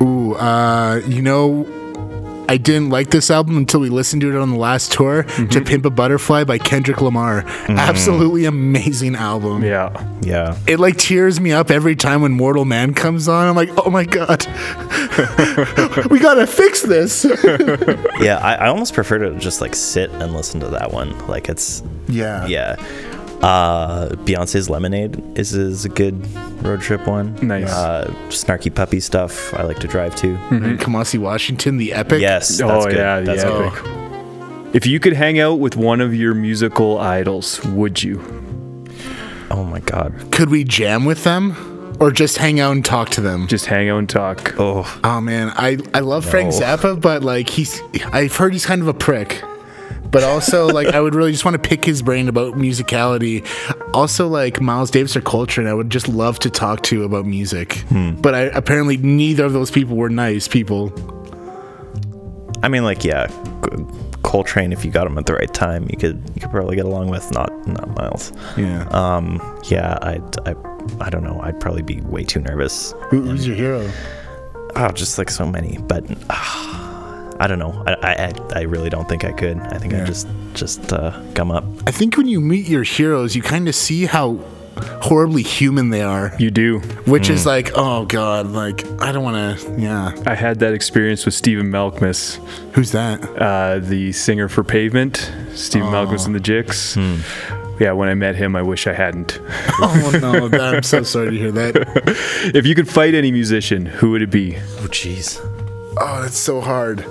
Ooh, 0.00 0.34
uh, 0.34 1.00
you 1.06 1.22
know, 1.22 1.66
I 2.52 2.58
didn't 2.58 2.90
like 2.90 3.08
this 3.08 3.30
album 3.30 3.56
until 3.56 3.80
we 3.80 3.88
listened 3.88 4.20
to 4.20 4.28
it 4.28 4.38
on 4.38 4.50
the 4.50 4.58
last 4.58 4.92
tour 4.92 5.22
to 5.22 5.28
mm-hmm. 5.30 5.64
Pimp 5.64 5.86
a 5.86 5.90
Butterfly 5.90 6.44
by 6.44 6.58
Kendrick 6.58 7.00
Lamar. 7.00 7.44
Mm-hmm. 7.44 7.78
Absolutely 7.78 8.44
amazing 8.44 9.14
album. 9.14 9.64
Yeah. 9.64 9.88
Yeah. 10.20 10.58
It 10.66 10.78
like 10.78 10.98
tears 10.98 11.40
me 11.40 11.52
up 11.52 11.70
every 11.70 11.96
time 11.96 12.20
when 12.20 12.32
Mortal 12.32 12.66
Man 12.66 12.92
comes 12.92 13.26
on. 13.26 13.48
I'm 13.48 13.56
like, 13.56 13.70
oh 13.78 13.88
my 13.88 14.04
god, 14.04 14.44
we 16.10 16.20
gotta 16.20 16.46
fix 16.46 16.82
this. 16.82 17.24
Yeah. 18.20 18.38
I, 18.38 18.54
I 18.54 18.68
almost 18.68 18.92
prefer 18.92 19.18
to 19.18 19.38
just 19.38 19.62
like 19.62 19.74
sit 19.74 20.10
and 20.10 20.34
listen 20.34 20.60
to 20.60 20.68
that 20.68 20.92
one. 20.92 21.18
Like 21.26 21.48
it's 21.48 21.82
yeah, 22.06 22.46
yeah. 22.46 22.76
Uh, 23.42 24.10
Beyonce's 24.24 24.70
Lemonade 24.70 25.20
is, 25.36 25.52
is 25.52 25.84
a 25.84 25.88
good 25.88 26.14
road 26.64 26.80
trip 26.80 27.06
one. 27.08 27.34
Nice. 27.46 27.68
Uh, 27.70 28.08
Snarky 28.28 28.72
Puppy 28.72 29.00
stuff 29.00 29.52
I 29.54 29.64
like 29.64 29.80
to 29.80 29.88
drive 29.88 30.14
to. 30.16 30.36
And 30.50 30.78
Kamasi 30.78 31.18
Washington, 31.18 31.76
the 31.76 31.92
epic. 31.92 32.20
Yes. 32.20 32.58
That's 32.58 32.70
oh 32.70 32.84
good. 32.88 32.96
yeah, 32.96 33.20
That's 33.20 33.42
the 33.42 33.50
good. 33.50 33.72
epic. 33.72 34.74
If 34.76 34.86
you 34.86 35.00
could 35.00 35.12
hang 35.14 35.40
out 35.40 35.54
with 35.58 35.76
one 35.76 36.00
of 36.00 36.14
your 36.14 36.34
musical 36.34 36.98
idols, 36.98 37.62
would 37.64 38.02
you? 38.02 38.20
Oh 39.50 39.64
my 39.64 39.80
god. 39.80 40.14
Could 40.30 40.48
we 40.48 40.62
jam 40.64 41.04
with 41.04 41.24
them, 41.24 41.96
or 42.00 42.10
just 42.10 42.38
hang 42.38 42.58
out 42.60 42.72
and 42.72 42.84
talk 42.84 43.10
to 43.10 43.20
them? 43.20 43.48
Just 43.48 43.66
hang 43.66 43.90
out 43.90 43.98
and 43.98 44.08
talk. 44.08 44.54
Oh. 44.58 45.00
Oh 45.04 45.20
man, 45.20 45.52
I 45.56 45.78
I 45.92 46.00
love 46.00 46.24
Frank 46.24 46.54
Zappa, 46.54 46.98
but 46.98 47.22
like 47.22 47.50
he's 47.50 47.82
I've 48.12 48.34
heard 48.36 48.52
he's 48.54 48.64
kind 48.64 48.80
of 48.80 48.88
a 48.88 48.94
prick. 48.94 49.42
But 50.12 50.22
also 50.22 50.68
like 50.68 50.88
I 50.88 51.00
would 51.00 51.14
really 51.14 51.32
just 51.32 51.44
want 51.44 51.60
to 51.60 51.68
pick 51.68 51.84
his 51.84 52.02
brain 52.02 52.28
about 52.28 52.54
musicality. 52.54 53.44
Also 53.94 54.28
like 54.28 54.60
Miles 54.60 54.90
Davis 54.90 55.16
or 55.16 55.22
Coltrane, 55.22 55.66
I 55.66 55.74
would 55.74 55.90
just 55.90 56.06
love 56.06 56.38
to 56.40 56.50
talk 56.50 56.82
to 56.84 57.02
about 57.04 57.24
music. 57.26 57.82
But 58.20 58.34
I, 58.34 58.40
apparently 58.42 58.98
neither 58.98 59.44
of 59.44 59.52
those 59.54 59.70
people 59.70 59.96
were 59.96 60.10
nice 60.10 60.46
people. 60.46 60.92
I 62.62 62.68
mean, 62.68 62.84
like, 62.84 63.04
yeah, 63.04 63.26
Coltrane. 64.22 64.72
If 64.72 64.84
you 64.84 64.90
got 64.92 65.06
him 65.06 65.18
at 65.18 65.26
the 65.26 65.34
right 65.34 65.52
time, 65.52 65.88
you 65.90 65.96
could 65.96 66.22
you 66.34 66.40
could 66.42 66.50
probably 66.50 66.76
get 66.76 66.84
along 66.84 67.08
with. 67.08 67.28
Not 67.32 67.50
not 67.66 67.88
Miles. 67.96 68.32
Yeah. 68.56 68.86
Um. 68.90 69.40
Yeah. 69.64 69.98
I'd, 70.02 70.38
I. 70.48 70.54
I 71.00 71.10
don't 71.10 71.22
know. 71.24 71.40
I'd 71.42 71.58
probably 71.60 71.82
be 71.82 72.00
way 72.02 72.24
too 72.24 72.40
nervous. 72.40 72.92
Who, 73.10 73.22
who's 73.22 73.46
your 73.46 73.56
hero? 73.56 73.90
Oh, 74.74 74.88
just 74.90 75.18
like 75.18 75.30
so 75.30 75.46
many. 75.46 75.78
But 75.78 76.04
ah, 76.30 76.71
I 77.40 77.46
don't 77.46 77.58
know. 77.58 77.82
I, 77.86 77.92
I 77.94 78.12
I- 78.26 78.32
I 78.54 78.62
really 78.62 78.90
don't 78.90 79.08
think 79.08 79.24
I 79.24 79.32
could. 79.32 79.58
I 79.58 79.78
think 79.78 79.92
Yeah. 79.92 80.00
I'd 80.02 80.06
just 80.06 80.26
just 80.54 80.92
uh, 80.92 81.10
gum 81.34 81.50
up. 81.50 81.64
I 81.86 81.90
think 81.90 82.16
when 82.16 82.28
you 82.28 82.40
meet 82.40 82.68
your 82.68 82.82
heroes, 82.82 83.34
you 83.34 83.42
kind 83.42 83.66
of 83.68 83.74
see 83.74 84.06
how 84.06 84.38
horribly 85.02 85.42
human 85.42 85.90
they 85.90 86.00
are, 86.02 86.32
You 86.38 86.50
do. 86.50 86.78
which 87.06 87.28
is 87.28 87.44
like, 87.44 87.72
oh 87.74 88.06
god, 88.06 88.46
like 88.48 88.84
I 89.02 89.12
don't 89.12 89.22
want 89.22 89.58
to. 89.60 89.80
Yeah. 89.80 90.12
I 90.26 90.34
had 90.34 90.60
that 90.60 90.72
experience 90.74 91.24
with 91.26 91.34
Stephen 91.34 91.70
Malkmus, 91.70 92.36
Who's 92.74 92.92
that? 92.92 93.22
uh, 93.38 93.80
the 93.80 94.12
singer 94.12 94.48
for 94.48 94.64
Pavement. 94.64 95.30
Stephen 95.54 95.88
Malkmus 95.88 96.24
and 96.26 96.34
the 96.34 96.40
Jicks. 96.40 96.96
Yeah, 97.80 97.92
when 97.92 98.08
I 98.08 98.14
met 98.14 98.36
him, 98.36 98.54
I 98.54 98.62
wish 98.62 98.86
I 98.86 98.92
hadn't. 98.92 99.40
oh 99.80 100.18
no, 100.22 100.48
I'm 100.62 100.82
so 100.84 101.02
sorry 101.02 101.30
to 101.32 101.36
hear 101.36 101.50
that. 101.52 102.52
if 102.54 102.64
you 102.66 102.74
could 102.74 102.88
fight 102.88 103.14
any 103.14 103.32
musician, 103.32 103.86
who 103.86 104.10
would 104.12 104.22
it 104.22 104.30
be? 104.30 104.56
Oh, 104.56 104.88
jeez. 104.88 105.40
Oh, 106.04 106.20
that's 106.20 106.36
so 106.36 106.60
hard. 106.60 107.06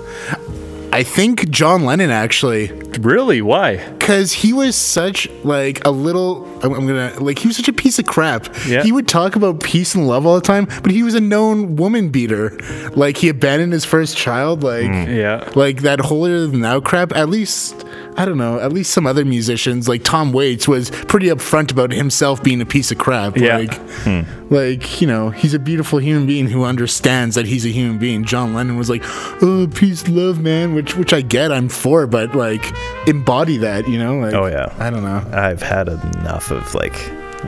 I 0.92 1.02
think 1.02 1.48
John 1.48 1.84
Lennon 1.84 2.10
actually, 2.10 2.68
Really? 3.00 3.40
Why? 3.40 3.78
because 4.02 4.32
he 4.32 4.52
was 4.52 4.74
such 4.74 5.28
like 5.44 5.84
a 5.86 5.90
little. 5.90 6.44
I'm, 6.64 6.74
I'm 6.74 6.86
gonna 6.86 7.14
like 7.20 7.38
he 7.38 7.46
was 7.46 7.56
such 7.56 7.68
a 7.68 7.72
piece 7.72 8.00
of 8.00 8.06
crap. 8.06 8.48
Yeah. 8.66 8.82
He 8.82 8.90
would 8.90 9.06
talk 9.06 9.36
about 9.36 9.62
peace 9.62 9.94
and 9.94 10.08
love 10.08 10.26
all 10.26 10.34
the 10.34 10.40
time, 10.40 10.66
but 10.82 10.90
he 10.90 11.04
was 11.04 11.14
a 11.14 11.20
known 11.20 11.76
woman 11.76 12.08
beater. 12.08 12.58
Like 12.96 13.16
he 13.16 13.28
abandoned 13.28 13.72
his 13.72 13.84
first 13.84 14.16
child. 14.16 14.64
Like 14.64 14.86
mm. 14.86 15.16
Yeah. 15.16 15.48
like 15.54 15.82
that 15.82 16.00
holier 16.00 16.46
than 16.48 16.62
thou 16.62 16.80
crap. 16.80 17.12
At 17.14 17.28
least 17.28 17.86
I 18.16 18.24
don't 18.24 18.38
know. 18.38 18.58
At 18.58 18.72
least 18.72 18.92
some 18.92 19.06
other 19.06 19.24
musicians 19.24 19.88
like 19.88 20.02
Tom 20.02 20.32
Waits 20.32 20.66
was 20.66 20.90
pretty 20.90 21.26
upfront 21.26 21.70
about 21.70 21.92
himself 21.92 22.42
being 22.42 22.60
a 22.60 22.66
piece 22.66 22.90
of 22.90 22.98
crap. 22.98 23.36
Yeah. 23.36 23.58
Like, 23.58 23.74
hmm. 24.02 24.22
like 24.50 25.00
you 25.00 25.06
know, 25.06 25.30
he's 25.30 25.54
a 25.54 25.58
beautiful 25.60 26.00
human 26.00 26.26
being 26.26 26.48
who 26.48 26.64
understands 26.64 27.36
that 27.36 27.46
he's 27.46 27.64
a 27.64 27.70
human 27.70 27.98
being. 27.98 28.24
John 28.24 28.52
Lennon 28.52 28.76
was 28.76 28.90
like, 28.90 29.02
"Oh, 29.42 29.68
peace, 29.72 30.08
love, 30.08 30.40
man," 30.40 30.74
which 30.82 30.96
which 30.96 31.12
I 31.12 31.20
get. 31.20 31.52
I'm 31.52 31.68
for, 31.68 32.06
but 32.06 32.34
like 32.34 32.64
embody 33.06 33.56
that. 33.58 33.88
You 33.88 33.98
know? 33.98 34.18
Like, 34.18 34.34
Oh, 34.34 34.46
yeah. 34.46 34.74
I 34.78 34.90
don't 34.90 35.02
know. 35.04 35.24
I've 35.32 35.62
had 35.62 35.88
enough 35.88 36.50
of 36.50 36.74
like 36.74 36.94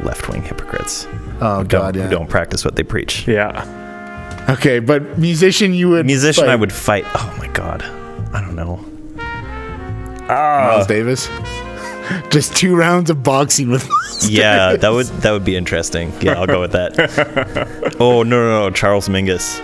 left 0.05 0.29
wing 0.29 0.43
hypocrites. 0.43 1.07
Oh 1.41 1.59
who 1.59 1.65
God, 1.65 1.95
don't, 1.95 2.03
yeah. 2.03 2.03
who 2.09 2.11
don't 2.17 2.31
practice 2.31 2.65
what 2.65 2.77
they 2.77 2.83
preach. 2.85 3.27
Yeah. 3.27 3.81
Okay, 4.51 4.79
but 4.79 5.19
musician, 5.19 5.73
you 5.73 5.89
would 5.91 6.07
Musician, 6.07 6.45
fight. 6.45 6.51
I 6.51 6.57
would 6.57 6.73
fight. 6.73 7.05
Oh 7.15 7.35
my 7.39 7.49
god. 7.49 7.83
I 8.33 8.41
don't 8.41 8.55
know. 8.55 8.85
Ah. 10.29 10.69
Miles 10.73 10.87
Davis. 10.87 11.29
Just 12.31 12.55
two 12.55 12.77
rounds 12.77 13.09
of 13.11 13.23
boxing 13.23 13.71
with. 13.71 13.89
Miles 13.89 14.29
Yeah, 14.29 14.69
Davis. 14.69 14.83
that 14.83 14.89
would 14.93 15.07
that 15.23 15.33
would 15.33 15.45
be 15.45 15.57
interesting. 15.57 16.13
Yeah, 16.21 16.33
I'll 16.39 16.47
go 16.47 16.61
with 16.61 16.73
that. 16.73 17.97
oh 18.01 18.23
no 18.23 18.37
no 18.37 18.61
no, 18.69 18.71
Charles 18.71 19.09
Mingus. 19.09 19.59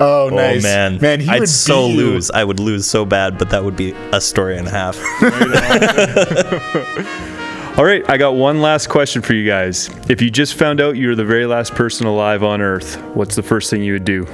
Oh, 0.00 0.26
Oh 0.26 0.28
nice. 0.34 0.62
man, 0.62 0.98
man, 1.00 1.20
he 1.20 1.28
I'd 1.28 1.40
would 1.40 1.48
so 1.48 1.88
you. 1.88 1.96
lose. 1.96 2.30
I 2.30 2.44
would 2.44 2.60
lose 2.60 2.86
so 2.86 3.04
bad, 3.04 3.38
but 3.38 3.50
that 3.50 3.64
would 3.64 3.76
be 3.76 3.92
a 4.12 4.20
story 4.20 4.56
and 4.58 4.66
a 4.66 4.70
half. 4.70 4.96
All 7.78 7.84
right, 7.84 8.08
I 8.08 8.16
got 8.18 8.36
one 8.36 8.60
last 8.62 8.88
question 8.88 9.20
for 9.20 9.34
you 9.34 9.44
guys. 9.46 9.90
If 10.08 10.22
you 10.22 10.30
just 10.30 10.54
found 10.54 10.80
out 10.80 10.96
you 10.96 11.08
were 11.08 11.16
the 11.16 11.24
very 11.24 11.46
last 11.46 11.74
person 11.74 12.06
alive 12.06 12.44
on 12.44 12.60
Earth, 12.60 12.96
what's 13.14 13.34
the 13.34 13.42
first 13.42 13.68
thing 13.68 13.82
you 13.82 13.94
would 13.94 14.04
do? 14.04 14.26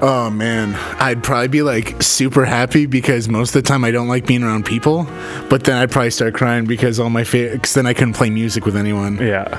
Oh 0.00 0.30
man, 0.30 0.74
I'd 1.00 1.24
probably 1.24 1.48
be 1.48 1.62
like 1.62 2.00
super 2.02 2.44
happy 2.44 2.86
because 2.86 3.28
most 3.28 3.56
of 3.56 3.62
the 3.64 3.68
time 3.68 3.84
I 3.84 3.90
don't 3.90 4.06
like 4.06 4.26
being 4.26 4.42
around 4.42 4.66
people. 4.66 5.04
But 5.48 5.64
then 5.64 5.76
I'd 5.76 5.90
probably 5.90 6.10
start 6.10 6.34
crying 6.34 6.66
because 6.66 7.00
all 7.00 7.10
my 7.10 7.24
because 7.24 7.74
then 7.74 7.86
I 7.86 7.94
couldn't 7.94 8.14
play 8.14 8.30
music 8.30 8.64
with 8.66 8.76
anyone. 8.76 9.16
Yeah. 9.18 9.58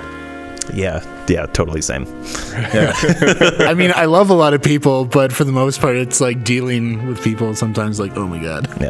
Yeah, 0.73 1.25
yeah, 1.27 1.45
totally 1.47 1.81
same. 1.81 2.05
I 2.53 3.73
mean, 3.75 3.91
I 3.95 4.05
love 4.05 4.29
a 4.29 4.33
lot 4.33 4.53
of 4.53 4.61
people, 4.61 5.05
but 5.05 5.31
for 5.31 5.43
the 5.43 5.51
most 5.51 5.79
part, 5.81 5.95
it's 5.95 6.21
like 6.21 6.43
dealing 6.43 7.07
with 7.07 7.23
people 7.23 7.55
sometimes. 7.55 7.99
Like, 7.99 8.15
oh 8.17 8.27
my 8.27 8.39
god. 8.41 8.67
Yeah. 8.81 8.89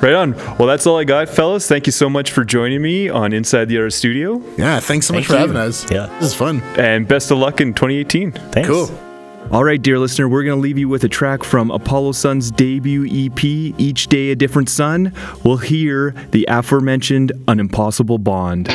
Right 0.00 0.14
on. 0.14 0.34
Well, 0.58 0.66
that's 0.66 0.86
all 0.86 0.96
I 0.98 1.02
got, 1.04 1.28
fellas. 1.28 1.66
Thank 1.66 1.86
you 1.86 1.92
so 1.92 2.08
much 2.08 2.30
for 2.30 2.44
joining 2.44 2.80
me 2.82 3.08
on 3.08 3.32
Inside 3.32 3.64
the 3.64 3.78
Artist 3.78 3.98
Studio, 3.98 4.40
Yeah, 4.56 4.78
thanks 4.78 5.06
so 5.06 5.14
much 5.14 5.26
Thank 5.26 5.26
for 5.26 5.32
you. 5.34 5.38
having 5.40 5.56
us. 5.56 5.90
Yeah. 5.90 6.06
this 6.20 6.30
is 6.30 6.34
fun. 6.34 6.60
and 6.76 7.08
best 7.08 7.32
of 7.32 7.38
luck 7.38 7.60
in 7.60 7.74
2018. 7.74 8.30
Thanks. 8.30 8.68
Cool. 8.68 8.88
All 9.50 9.64
right, 9.64 9.80
dear 9.80 9.98
listener, 9.98 10.28
we're 10.28 10.44
going 10.44 10.56
to 10.58 10.62
leave 10.62 10.78
you 10.78 10.88
with 10.88 11.02
a 11.04 11.08
track 11.08 11.42
from 11.42 11.70
Apollo 11.72 12.12
Sun's 12.12 12.50
debut 12.52 13.06
EP, 13.06 13.42
Each 13.44 14.06
Day 14.06 14.30
a 14.30 14.36
Different 14.36 14.68
Sun. 14.68 15.12
We'll 15.42 15.56
hear 15.56 16.14
the 16.32 16.44
aforementioned 16.48 17.32
An 17.48 17.58
Impossible 17.58 18.18
Bond. 18.18 18.68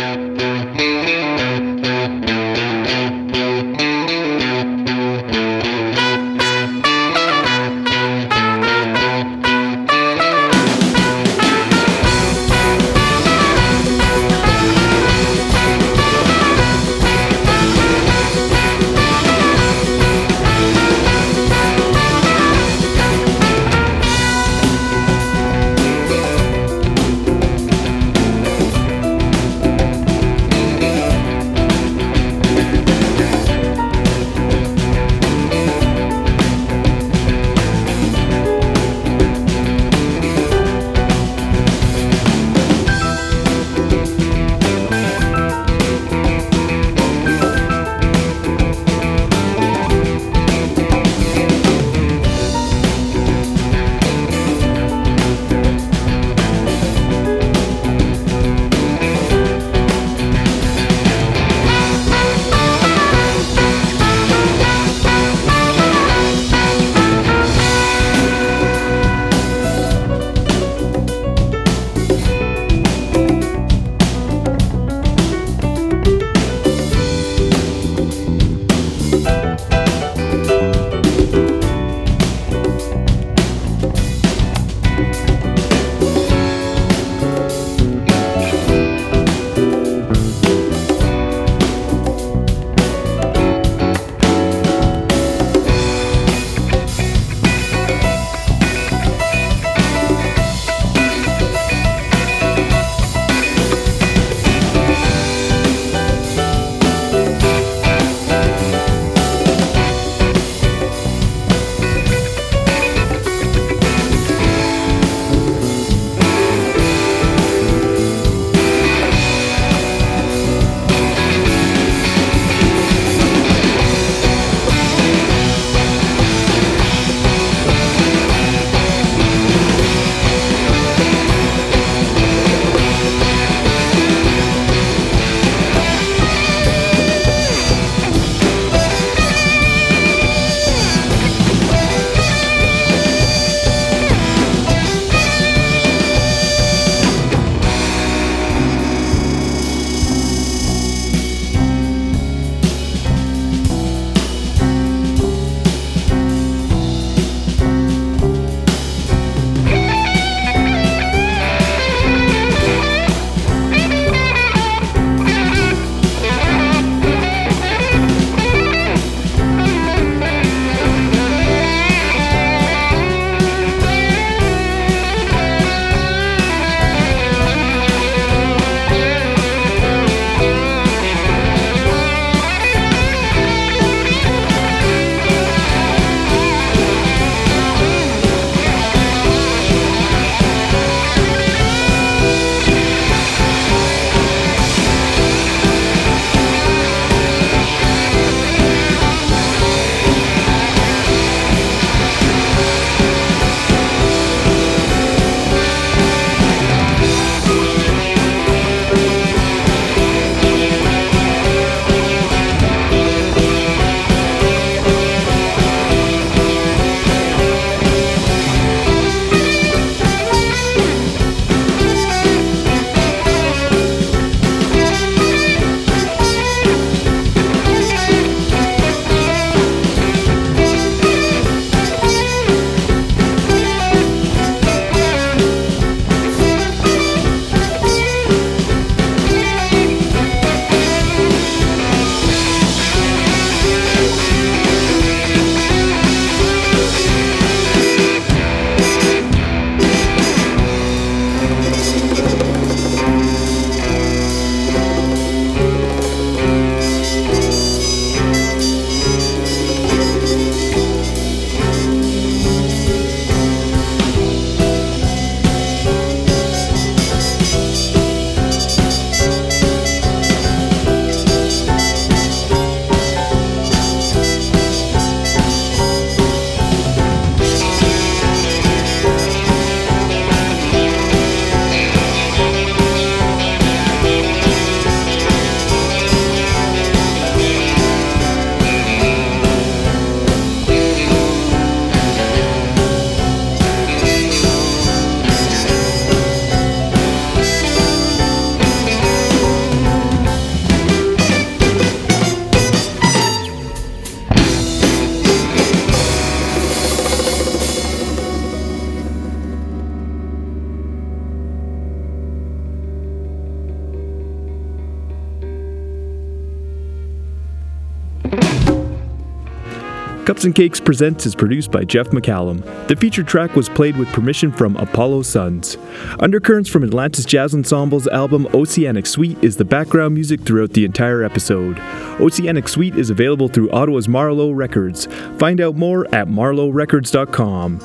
Cups 320.43 320.47
and 320.47 320.55
Cakes 320.55 320.81
Presents 320.81 321.25
is 321.25 321.35
produced 321.35 321.71
by 321.71 321.85
Jeff 321.85 322.09
McCallum. 322.09 322.65
The 322.89 322.97
featured 322.97 323.29
track 323.29 323.55
was 323.55 323.69
played 323.69 323.95
with 323.95 324.11
permission 324.11 324.51
from 324.51 324.75
Apollo 324.75 325.21
Suns. 325.21 325.77
Undercurrents 326.19 326.69
from 326.69 326.83
Atlantis 326.83 327.23
Jazz 327.23 327.53
Ensemble's 327.53 328.09
album 328.09 328.45
Oceanic 328.53 329.05
Suite 329.05 329.41
is 329.41 329.55
the 329.55 329.63
background 329.63 330.13
music 330.13 330.41
throughout 330.41 330.71
the 330.71 330.83
entire 330.83 331.23
episode. 331.23 331.79
Oceanic 332.19 332.67
Suite 332.67 332.97
is 332.97 333.09
available 333.09 333.47
through 333.47 333.71
Ottawa's 333.71 334.09
Marlowe 334.09 334.51
Records. 334.51 335.05
Find 335.37 335.61
out 335.61 335.77
more 335.77 336.13
at 336.13 336.27
marlowerecords.com. 336.27 337.79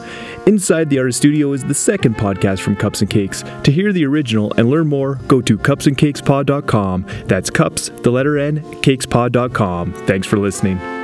Inside 0.48 0.90
the 0.90 0.98
Artist 0.98 1.18
Studio 1.18 1.52
is 1.52 1.62
the 1.62 1.74
second 1.74 2.16
podcast 2.16 2.58
from 2.58 2.74
Cups 2.74 3.02
and 3.02 3.08
Cakes. 3.08 3.44
To 3.62 3.70
hear 3.70 3.92
the 3.92 4.04
original 4.04 4.52
and 4.54 4.68
learn 4.68 4.88
more, 4.88 5.14
go 5.28 5.40
to 5.42 5.56
cupsncakespod.com. 5.56 7.06
That's 7.26 7.50
cups, 7.50 7.90
the 8.02 8.10
letter 8.10 8.36
N, 8.36 8.62
cakespod.com. 8.82 9.92
Thanks 10.08 10.26
for 10.26 10.38
listening. 10.38 10.97